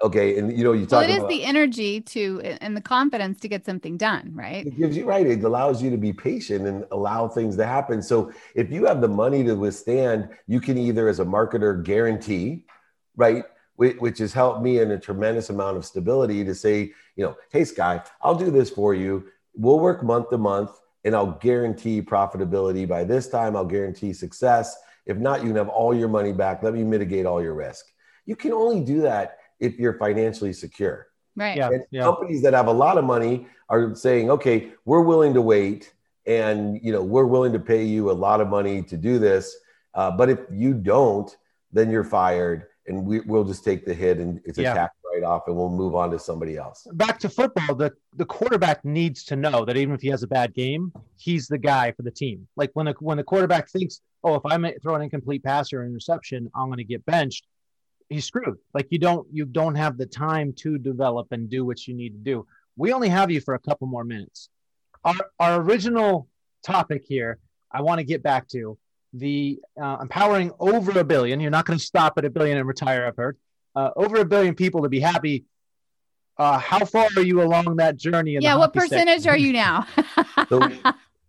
okay 0.02 0.36
and 0.38 0.56
you 0.56 0.64
know 0.64 0.72
you 0.72 0.84
talk 0.84 1.00
well, 1.00 1.08
it 1.08 1.10
is 1.10 1.18
about, 1.18 1.28
the 1.28 1.44
energy 1.44 2.00
to 2.00 2.40
and 2.60 2.76
the 2.76 2.80
confidence 2.80 3.38
to 3.40 3.48
get 3.48 3.64
something 3.64 3.96
done 3.96 4.30
right? 4.34 4.66
It 4.66 4.76
gives 4.76 4.96
you 4.96 5.06
right 5.06 5.26
it 5.26 5.42
allows 5.44 5.82
you 5.82 5.90
to 5.90 5.96
be 5.96 6.12
patient 6.12 6.66
and 6.66 6.84
allow 6.90 7.28
things 7.28 7.56
to 7.56 7.66
happen. 7.66 8.02
So 8.02 8.32
if 8.54 8.70
you 8.70 8.86
have 8.86 9.00
the 9.00 9.08
money 9.08 9.44
to 9.44 9.54
withstand 9.54 10.28
you 10.46 10.60
can 10.60 10.76
either 10.76 11.08
as 11.08 11.20
a 11.20 11.24
marketer 11.24 11.82
guarantee 11.82 12.64
right 13.16 13.44
which 13.76 14.18
has 14.18 14.32
helped 14.32 14.62
me 14.62 14.78
in 14.78 14.92
a 14.92 14.98
tremendous 14.98 15.50
amount 15.50 15.76
of 15.76 15.84
stability 15.84 16.44
to 16.44 16.54
say 16.54 16.92
you 17.16 17.24
know 17.24 17.36
hey 17.50 17.64
sky 17.64 18.02
i'll 18.20 18.34
do 18.34 18.50
this 18.50 18.70
for 18.70 18.94
you. 18.94 19.24
We'll 19.54 19.80
work 19.80 20.02
month 20.02 20.30
to 20.30 20.38
month 20.38 20.70
and 21.04 21.14
i'll 21.14 21.32
guarantee 21.32 22.02
profitability 22.02 22.88
by 22.88 23.04
this 23.04 23.28
time. 23.28 23.56
I'll 23.56 23.64
guarantee 23.64 24.12
success. 24.12 24.76
If 25.06 25.16
not 25.16 25.40
you 25.40 25.48
can 25.48 25.56
have 25.56 25.68
all 25.68 25.94
your 25.94 26.08
money 26.08 26.32
back. 26.32 26.62
Let 26.62 26.74
me 26.74 26.84
mitigate 26.84 27.26
all 27.26 27.42
your 27.42 27.54
risk. 27.54 27.86
You 28.24 28.36
can 28.36 28.52
only 28.52 28.80
do 28.80 29.02
that 29.02 29.38
if 29.62 29.78
you're 29.78 29.94
financially 29.94 30.52
secure. 30.52 31.06
Right. 31.34 31.56
Yeah, 31.56 31.68
and 31.68 31.84
yeah. 31.90 32.02
companies 32.02 32.42
that 32.42 32.52
have 32.52 32.66
a 32.66 32.72
lot 32.72 32.98
of 32.98 33.04
money 33.04 33.46
are 33.70 33.94
saying, 33.94 34.30
okay, 34.30 34.72
we're 34.84 35.00
willing 35.00 35.32
to 35.34 35.40
wait 35.40 35.94
and 36.26 36.78
you 36.82 36.92
know 36.92 37.02
we're 37.02 37.26
willing 37.26 37.52
to 37.52 37.58
pay 37.58 37.82
you 37.82 38.10
a 38.10 38.12
lot 38.12 38.40
of 38.40 38.48
money 38.48 38.82
to 38.82 38.96
do 38.96 39.18
this. 39.18 39.56
Uh, 39.94 40.10
but 40.10 40.28
if 40.28 40.40
you 40.50 40.74
don't, 40.74 41.36
then 41.72 41.90
you're 41.90 42.04
fired 42.04 42.66
and 42.86 43.04
we, 43.06 43.20
will 43.20 43.44
just 43.44 43.64
take 43.64 43.86
the 43.86 43.94
hit 43.94 44.18
and 44.18 44.40
it's 44.44 44.58
a 44.58 44.62
yeah. 44.62 44.74
tax 44.74 44.94
write 45.12 45.22
off 45.22 45.42
and 45.46 45.56
we'll 45.56 45.70
move 45.70 45.94
on 45.94 46.10
to 46.10 46.18
somebody 46.18 46.56
else. 46.56 46.86
Back 46.92 47.18
to 47.20 47.28
football, 47.28 47.74
the, 47.74 47.92
the 48.16 48.24
quarterback 48.24 48.84
needs 48.84 49.24
to 49.24 49.36
know 49.36 49.64
that 49.64 49.76
even 49.76 49.94
if 49.94 50.00
he 50.00 50.08
has 50.08 50.22
a 50.22 50.26
bad 50.26 50.54
game, 50.54 50.92
he's 51.16 51.46
the 51.46 51.58
guy 51.58 51.92
for 51.92 52.02
the 52.02 52.10
team. 52.10 52.46
Like 52.56 52.70
when 52.74 52.86
the 52.86 52.94
when 53.00 53.16
the 53.16 53.24
quarterback 53.24 53.68
thinks, 53.70 54.00
oh, 54.24 54.34
if 54.34 54.42
I 54.44 54.74
throw 54.82 54.94
an 54.94 55.02
incomplete 55.02 55.44
pass 55.44 55.72
or 55.72 55.82
an 55.82 55.90
interception, 55.90 56.50
I'm 56.54 56.66
going 56.66 56.78
to 56.78 56.84
get 56.84 57.04
benched 57.06 57.46
he's 58.12 58.26
screwed. 58.26 58.58
Like 58.74 58.88
you 58.90 58.98
don't 58.98 59.26
you 59.32 59.44
don't 59.44 59.74
have 59.74 59.96
the 59.96 60.06
time 60.06 60.52
to 60.58 60.78
develop 60.78 61.32
and 61.32 61.48
do 61.48 61.64
what 61.64 61.86
you 61.86 61.94
need 61.94 62.10
to 62.10 62.18
do. 62.18 62.46
We 62.76 62.92
only 62.92 63.08
have 63.08 63.30
you 63.30 63.40
for 63.40 63.54
a 63.54 63.58
couple 63.58 63.86
more 63.86 64.04
minutes. 64.04 64.48
Our 65.04 65.14
our 65.38 65.60
original 65.60 66.28
topic 66.62 67.04
here, 67.06 67.38
I 67.70 67.82
want 67.82 67.98
to 67.98 68.04
get 68.04 68.22
back 68.22 68.48
to 68.48 68.78
the 69.12 69.60
uh, 69.80 69.98
empowering 70.00 70.52
over 70.58 70.98
a 70.98 71.04
billion. 71.04 71.40
You're 71.40 71.50
not 71.50 71.66
going 71.66 71.78
to 71.78 71.84
stop 71.84 72.14
at 72.16 72.24
a 72.24 72.30
billion 72.30 72.58
and 72.58 72.66
retire. 72.66 73.06
I've 73.06 73.16
heard 73.16 73.36
uh, 73.74 73.90
over 73.96 74.16
a 74.18 74.24
billion 74.24 74.54
people 74.54 74.82
to 74.82 74.88
be 74.88 75.00
happy. 75.00 75.44
Uh, 76.38 76.58
how 76.58 76.84
far 76.84 77.08
are 77.16 77.22
you 77.22 77.42
along 77.42 77.76
that 77.76 77.96
journey? 77.96 78.38
yeah, 78.40 78.56
what 78.56 78.72
percentage 78.72 79.20
stick? 79.20 79.32
are 79.32 79.36
you 79.36 79.52
now? 79.52 79.86
so, 80.48 80.58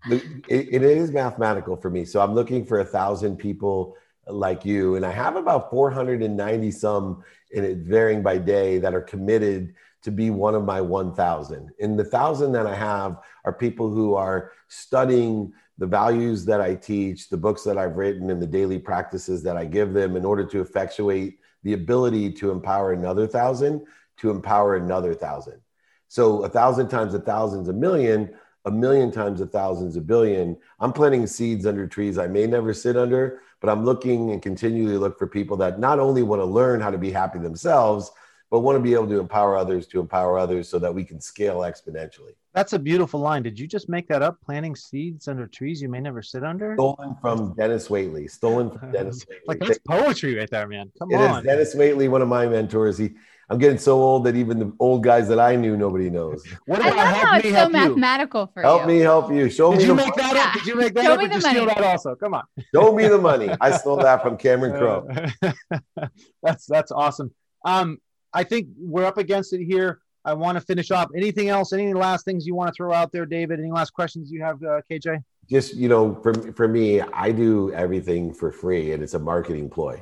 the, 0.09 0.15
it, 0.47 0.69
it 0.71 0.83
is 0.83 1.11
mathematical 1.11 1.75
for 1.75 1.89
me. 1.89 2.05
So 2.05 2.21
I'm 2.21 2.33
looking 2.33 2.65
for 2.65 2.79
a 2.79 2.85
thousand 2.85 3.37
people 3.37 3.97
like 4.27 4.65
you. 4.65 4.95
And 4.95 5.05
I 5.05 5.11
have 5.11 5.35
about 5.35 5.69
490 5.69 6.71
some 6.71 7.23
in 7.51 7.63
it 7.63 7.77
varying 7.79 8.21
by 8.21 8.37
day 8.37 8.79
that 8.79 8.93
are 8.93 9.01
committed 9.01 9.75
to 10.03 10.11
be 10.11 10.29
one 10.29 10.55
of 10.55 10.65
my 10.65 10.81
1000. 10.81 11.71
And 11.79 11.97
the 11.97 12.03
thousand 12.03 12.51
that 12.53 12.67
I 12.67 12.75
have 12.75 13.19
are 13.45 13.53
people 13.53 13.89
who 13.89 14.15
are 14.15 14.51
studying 14.67 15.53
the 15.77 15.87
values 15.87 16.45
that 16.45 16.61
I 16.61 16.75
teach, 16.75 17.29
the 17.29 17.37
books 17.37 17.63
that 17.63 17.77
I've 17.77 17.95
written, 17.95 18.29
and 18.29 18.41
the 18.41 18.47
daily 18.47 18.79
practices 18.79 19.43
that 19.43 19.57
I 19.57 19.65
give 19.65 19.93
them 19.93 20.15
in 20.15 20.25
order 20.25 20.45
to 20.45 20.61
effectuate 20.61 21.39
the 21.63 21.73
ability 21.73 22.31
to 22.33 22.51
empower 22.51 22.91
another 22.93 23.25
thousand, 23.25 23.85
to 24.17 24.29
empower 24.29 24.75
another 24.75 25.13
thousand. 25.13 25.61
So 26.09 26.43
a 26.43 26.49
thousand 26.49 26.89
times 26.89 27.13
a 27.13 27.19
thousand's 27.19 27.69
a 27.69 27.73
million, 27.73 28.35
a 28.65 28.71
million 28.71 29.11
times 29.11 29.41
a 29.41 29.47
thousand's 29.47 29.95
a 29.95 30.01
billion. 30.01 30.57
I'm 30.79 30.93
planting 30.93 31.25
seeds 31.25 31.65
under 31.65 31.87
trees 31.87 32.17
I 32.17 32.27
may 32.27 32.45
never 32.45 32.73
sit 32.73 32.95
under, 32.97 33.41
but 33.63 33.71
I'm 33.71 33.85
looking 33.85 34.31
and 34.31 34.41
continually 34.41 34.97
look 34.97 35.17
for 35.17 35.25
people 35.25 35.55
that 35.57 35.79
not 35.79 35.97
only 35.97 36.21
want 36.21 36.41
to 36.41 36.45
learn 36.45 36.81
how 36.81 36.91
to 36.91 36.97
be 36.97 37.09
happy 37.09 37.39
themselves, 37.39 38.11
but 38.51 38.59
want 38.59 38.75
to 38.75 38.81
be 38.81 38.93
able 38.93 39.07
to 39.07 39.21
empower 39.21 39.55
others 39.55 39.87
to 39.87 40.01
empower 40.01 40.37
others 40.37 40.67
so 40.67 40.79
that 40.79 40.93
we 40.93 41.05
can 41.05 41.21
scale 41.21 41.59
exponentially. 41.59 42.35
That's 42.53 42.73
a 42.73 42.79
beautiful 42.79 43.19
line. 43.19 43.41
Did 43.41 43.59
you 43.59 43.65
just 43.67 43.89
make 43.89 44.07
that 44.09 44.21
up? 44.21 44.37
Planting 44.45 44.75
seeds 44.75 45.27
under 45.27 45.47
trees 45.47 45.81
you 45.81 45.89
may 45.89 45.99
never 45.99 46.21
sit 46.21 46.43
under. 46.43 46.75
Stolen 46.75 47.15
from 47.19 47.55
Dennis 47.55 47.87
Waitley. 47.87 48.29
Stolen 48.29 48.69
from 48.77 48.91
Dennis. 48.93 49.25
Waitley. 49.25 49.37
like 49.47 49.59
that's 49.59 49.79
poetry 49.79 50.35
right 50.37 50.49
there, 50.49 50.67
man. 50.67 50.91
Come 50.99 51.11
It 51.11 51.15
on. 51.15 51.39
is 51.39 51.43
Dennis 51.45 51.75
Waitley, 51.75 52.09
one 52.09 52.21
of 52.21 52.27
my 52.27 52.45
mentors. 52.47 52.97
He, 52.99 53.11
I'm 53.49 53.57
getting 53.57 53.77
so 53.79 53.99
old 54.01 54.23
that 54.25 54.35
even 54.35 54.59
the 54.59 54.71
old 54.79 55.03
guys 55.03 55.27
that 55.29 55.39
I 55.39 55.55
knew, 55.55 55.75
nobody 55.75 56.09
knows. 56.11 56.43
What 56.67 56.81
I 56.81 56.89
love 56.89 56.95
help 56.95 57.17
how 57.27 57.31
me 57.33 57.39
it's 57.39 57.47
so 57.49 57.53
help 57.55 57.71
you? 57.73 57.79
mathematical 57.79 58.47
for 58.53 58.61
Help 58.61 58.81
you. 58.83 58.87
me, 58.87 58.99
help 58.99 59.31
you. 59.31 59.49
Show 59.49 59.71
Did 59.71 59.77
me, 59.79 59.83
you 59.83 59.87
the, 59.89 59.95
make 59.95 60.15
that 60.15 60.35
up? 60.37 60.53
Did 60.53 60.65
you 60.67 60.75
make 60.75 60.93
that 60.93 61.03
Show 61.05 61.13
up 61.13 61.19
me 61.19 61.25
or 61.25 61.27
the 61.29 61.33
did 61.33 61.43
you 61.43 61.49
steal 61.49 61.65
that 61.65 61.83
also? 61.83 62.15
Come 62.15 62.35
on. 62.35 62.43
show 62.73 62.93
me 62.93 63.07
the 63.07 63.17
money. 63.17 63.49
I 63.59 63.71
stole 63.71 63.97
that 63.97 64.21
from 64.21 64.37
Cameron 64.37 64.77
Crowe. 64.77 65.07
Uh, 65.41 66.07
that's 66.43 66.65
that's 66.67 66.91
awesome. 66.91 67.33
Um, 67.65 67.97
I 68.31 68.43
think 68.43 68.69
we're 68.77 69.05
up 69.05 69.17
against 69.17 69.53
it 69.53 69.63
here. 69.63 69.99
I 70.25 70.33
want 70.33 70.57
to 70.57 70.61
finish 70.61 70.91
off. 70.91 71.09
Anything 71.15 71.49
else? 71.49 71.73
Any 71.73 71.93
last 71.93 72.25
things 72.25 72.45
you 72.47 72.55
want 72.55 72.69
to 72.69 72.73
throw 72.75 72.93
out 72.93 73.11
there, 73.11 73.25
David? 73.25 73.59
Any 73.59 73.71
last 73.71 73.91
questions 73.93 74.31
you 74.31 74.41
have, 74.41 74.63
uh, 74.63 74.81
KJ? 74.89 75.23
just 75.49 75.75
you 75.75 75.87
know 75.87 76.15
for, 76.21 76.33
for 76.53 76.67
me 76.67 77.01
i 77.01 77.31
do 77.31 77.71
everything 77.73 78.33
for 78.33 78.51
free 78.51 78.93
and 78.93 79.03
it's 79.03 79.13
a 79.13 79.19
marketing 79.19 79.69
ploy 79.69 80.01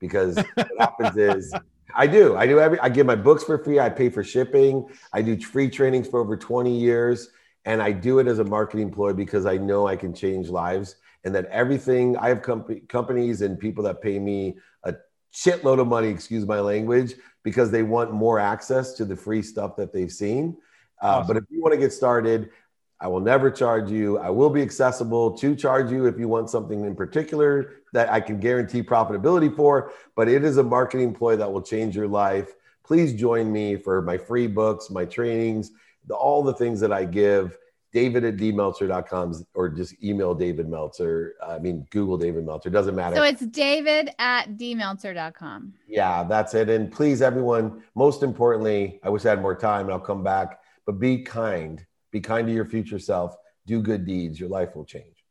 because 0.00 0.36
what 0.54 0.68
happens 0.78 1.16
is 1.16 1.54
i 1.94 2.06
do 2.06 2.36
i 2.36 2.46
do 2.46 2.58
every 2.58 2.78
i 2.80 2.88
give 2.88 3.06
my 3.06 3.16
books 3.16 3.44
for 3.44 3.62
free 3.62 3.78
i 3.78 3.88
pay 3.88 4.08
for 4.08 4.24
shipping 4.24 4.86
i 5.12 5.20
do 5.20 5.38
free 5.40 5.68
trainings 5.68 6.08
for 6.08 6.20
over 6.20 6.36
20 6.36 6.76
years 6.76 7.30
and 7.64 7.82
i 7.82 7.92
do 7.92 8.18
it 8.18 8.26
as 8.26 8.38
a 8.38 8.44
marketing 8.44 8.90
ploy 8.90 9.12
because 9.12 9.46
i 9.46 9.56
know 9.56 9.86
i 9.86 9.96
can 9.96 10.14
change 10.14 10.48
lives 10.48 10.96
and 11.24 11.34
that 11.34 11.46
everything 11.46 12.16
i 12.16 12.28
have 12.28 12.42
comp- 12.42 12.88
companies 12.88 13.42
and 13.42 13.58
people 13.58 13.84
that 13.84 14.00
pay 14.00 14.18
me 14.18 14.56
shitload 15.32 15.80
of 15.80 15.86
money 15.86 16.08
excuse 16.08 16.46
my 16.46 16.60
language 16.60 17.14
because 17.42 17.70
they 17.70 17.82
want 17.82 18.12
more 18.12 18.38
access 18.38 18.94
to 18.94 19.04
the 19.04 19.16
free 19.16 19.42
stuff 19.42 19.76
that 19.76 19.92
they've 19.92 20.12
seen 20.12 20.56
uh, 21.02 21.06
Awesome. 21.06 21.26
but 21.26 21.36
if 21.36 21.44
you 21.50 21.62
want 21.62 21.72
to 21.72 21.78
get 21.78 21.92
started 21.92 22.50
I 23.00 23.06
will 23.06 23.20
never 23.20 23.48
charge 23.50 23.90
you. 23.90 24.18
I 24.18 24.30
will 24.30 24.50
be 24.50 24.60
accessible 24.60 25.30
to 25.38 25.54
charge 25.54 25.92
you 25.92 26.06
if 26.06 26.18
you 26.18 26.26
want 26.26 26.50
something 26.50 26.84
in 26.84 26.96
particular 26.96 27.74
that 27.92 28.10
I 28.10 28.20
can 28.20 28.40
guarantee 28.40 28.82
profitability 28.82 29.54
for, 29.54 29.92
but 30.16 30.28
it 30.28 30.44
is 30.44 30.56
a 30.56 30.64
marketing 30.64 31.14
ploy 31.14 31.36
that 31.36 31.52
will 31.52 31.62
change 31.62 31.94
your 31.94 32.08
life. 32.08 32.54
Please 32.84 33.12
join 33.14 33.52
me 33.52 33.76
for 33.76 34.02
my 34.02 34.18
free 34.18 34.48
books, 34.48 34.90
my 34.90 35.04
trainings, 35.04 35.70
the, 36.06 36.14
all 36.14 36.42
the 36.42 36.54
things 36.54 36.80
that 36.80 36.92
I 36.92 37.04
give. 37.04 37.56
David 37.92 38.24
at 38.24 38.36
dmeltzer.com 38.36 39.46
or 39.54 39.68
just 39.68 40.02
email 40.02 40.34
David 40.34 40.68
Meltzer. 40.68 41.34
I 41.42 41.58
mean, 41.58 41.86
Google 41.90 42.18
David 42.18 42.44
Meltzer. 42.44 42.70
Doesn't 42.70 42.94
matter. 42.94 43.16
So 43.16 43.22
it's 43.22 43.46
david 43.46 44.10
at 44.18 44.56
dmeltzer.com. 44.58 45.72
Yeah, 45.86 46.24
that's 46.24 46.54
it. 46.54 46.68
And 46.68 46.92
please, 46.92 47.22
everyone, 47.22 47.82
most 47.94 48.22
importantly, 48.22 49.00
I 49.02 49.08
wish 49.08 49.24
I 49.24 49.30
had 49.30 49.40
more 49.40 49.54
time 49.54 49.86
and 49.86 49.92
I'll 49.92 50.00
come 50.00 50.22
back, 50.22 50.60
but 50.84 50.98
be 50.98 51.22
kind. 51.22 51.84
Be 52.10 52.20
kind 52.20 52.46
to 52.46 52.52
your 52.52 52.66
future 52.66 52.98
self. 52.98 53.34
Do 53.66 53.80
good 53.80 54.06
deeds. 54.06 54.38
Your 54.38 54.48
life 54.48 54.76
will 54.76 54.84
change. 54.84 55.24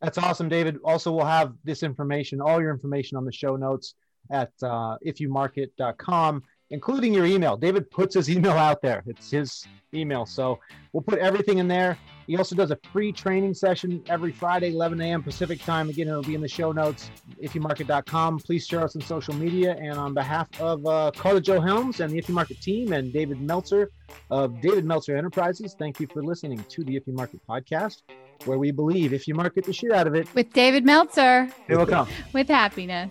That's 0.00 0.18
awesome, 0.18 0.48
David. 0.48 0.78
Also, 0.84 1.12
we'll 1.12 1.24
have 1.24 1.54
this 1.64 1.82
information, 1.82 2.40
all 2.40 2.60
your 2.60 2.70
information 2.70 3.16
on 3.16 3.24
the 3.24 3.32
show 3.32 3.56
notes 3.56 3.94
at 4.30 4.52
uh, 4.62 4.96
ifyoumarket.com, 5.06 6.42
including 6.74 7.14
your 7.14 7.24
email. 7.24 7.56
David 7.56 7.90
puts 7.90 8.14
his 8.14 8.28
email 8.28 8.52
out 8.52 8.82
there. 8.82 9.02
It's 9.06 9.30
his 9.30 9.64
email. 9.94 10.26
So 10.26 10.58
we'll 10.92 11.02
put 11.02 11.18
everything 11.20 11.58
in 11.58 11.68
there. 11.68 11.96
He 12.26 12.36
also 12.36 12.56
does 12.56 12.70
a 12.70 12.78
free 12.92 13.12
training 13.12 13.54
session 13.54 14.02
every 14.08 14.32
Friday, 14.32 14.72
11 14.72 15.00
a.m. 15.00 15.22
Pacific 15.22 15.62
time. 15.62 15.88
Again, 15.90 16.08
it'll 16.08 16.22
be 16.22 16.34
in 16.34 16.40
the 16.40 16.48
show 16.48 16.72
notes, 16.72 17.10
ifyoumarket.com. 17.42 18.38
Please 18.40 18.66
share 18.66 18.82
us 18.82 18.96
on 18.96 19.02
social 19.02 19.34
media. 19.34 19.76
And 19.78 19.92
on 19.98 20.14
behalf 20.14 20.48
of 20.60 20.84
uh, 20.86 21.10
Karla 21.14 21.40
Jo 21.40 21.60
Helms 21.60 22.00
and 22.00 22.12
the 22.12 22.18
If 22.18 22.28
You 22.28 22.34
Market 22.34 22.60
team 22.60 22.92
and 22.92 23.12
David 23.12 23.40
Meltzer 23.40 23.90
of 24.30 24.60
David 24.60 24.84
Meltzer 24.84 25.16
Enterprises, 25.16 25.74
thank 25.78 26.00
you 26.00 26.06
for 26.12 26.22
listening 26.22 26.64
to 26.70 26.82
the 26.82 26.96
If 26.96 27.06
You 27.06 27.12
Market 27.12 27.40
podcast, 27.48 28.02
where 28.46 28.58
we 28.58 28.70
believe 28.72 29.12
if 29.12 29.28
you 29.28 29.34
market 29.34 29.64
the 29.64 29.72
shit 29.72 29.92
out 29.92 30.06
of 30.06 30.14
it, 30.14 30.34
With 30.34 30.52
David 30.52 30.84
Meltzer 30.84 31.48
it 31.68 31.76
will 31.76 31.86
come. 31.86 32.08
with 32.32 32.48
happiness. 32.48 33.10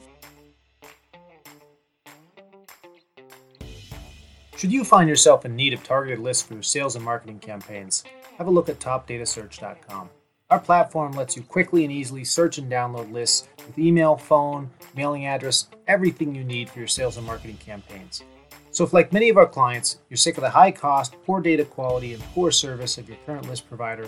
Should 4.63 4.71
you 4.71 4.85
find 4.85 5.09
yourself 5.09 5.43
in 5.43 5.57
need 5.57 5.73
of 5.73 5.83
targeted 5.83 6.19
lists 6.19 6.41
for 6.41 6.53
your 6.53 6.63
sales 6.63 6.95
and 6.95 7.03
marketing 7.03 7.39
campaigns, 7.39 8.05
have 8.37 8.47
a 8.47 8.49
look 8.49 8.69
at 8.69 8.79
topdatasearch.com. 8.79 10.09
Our 10.49 10.59
platform 10.59 11.11
lets 11.11 11.35
you 11.35 11.41
quickly 11.43 11.83
and 11.83 11.91
easily 11.91 12.23
search 12.23 12.57
and 12.59 12.71
download 12.71 13.11
lists 13.11 13.49
with 13.67 13.77
email, 13.77 14.15
phone, 14.15 14.69
mailing 14.95 15.25
address, 15.25 15.67
everything 15.85 16.33
you 16.33 16.45
need 16.45 16.69
for 16.69 16.79
your 16.79 16.87
sales 16.87 17.17
and 17.17 17.27
marketing 17.27 17.57
campaigns. 17.57 18.23
So, 18.71 18.85
if 18.85 18.93
like 18.93 19.11
many 19.11 19.27
of 19.27 19.35
our 19.35 19.47
clients, 19.47 19.97
you're 20.07 20.15
sick 20.15 20.37
of 20.37 20.43
the 20.43 20.51
high 20.51 20.71
cost, 20.71 21.17
poor 21.25 21.41
data 21.41 21.65
quality, 21.65 22.13
and 22.13 22.23
poor 22.33 22.49
service 22.49 22.97
of 22.97 23.09
your 23.09 23.17
current 23.25 23.49
list 23.49 23.67
provider, 23.67 24.07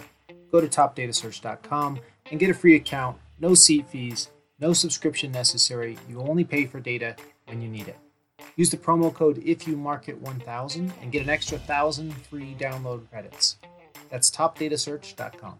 go 0.54 0.62
to 0.62 0.70
topdatasearch.com 0.70 2.00
and 2.32 2.40
get 2.40 2.50
a 2.50 2.54
free 2.54 2.78
account, 2.78 3.18
no 3.42 3.56
seat 3.56 3.90
fees, 3.90 4.30
no 4.62 4.72
subscription 4.72 5.34
necessary. 5.34 5.98
You 6.08 6.22
only 6.22 6.46
pay 6.46 6.66
for 6.66 6.80
data 6.80 7.18
when 7.44 7.62
you 7.62 7.68
need 7.68 7.90
it. 7.90 7.98
Use 8.56 8.70
the 8.70 8.78
promo 8.78 9.14
code 9.14 9.42
if 9.46 9.68
you 9.68 9.76
market 9.76 10.20
1000 10.22 10.94
and 11.02 11.12
get 11.12 11.22
an 11.22 11.30
extra 11.30 11.58
1000 11.58 12.14
free 12.14 12.56
download 12.58 13.10
credits. 13.10 13.58
That's 14.10 14.32
topdatasearch.com. 14.32 15.60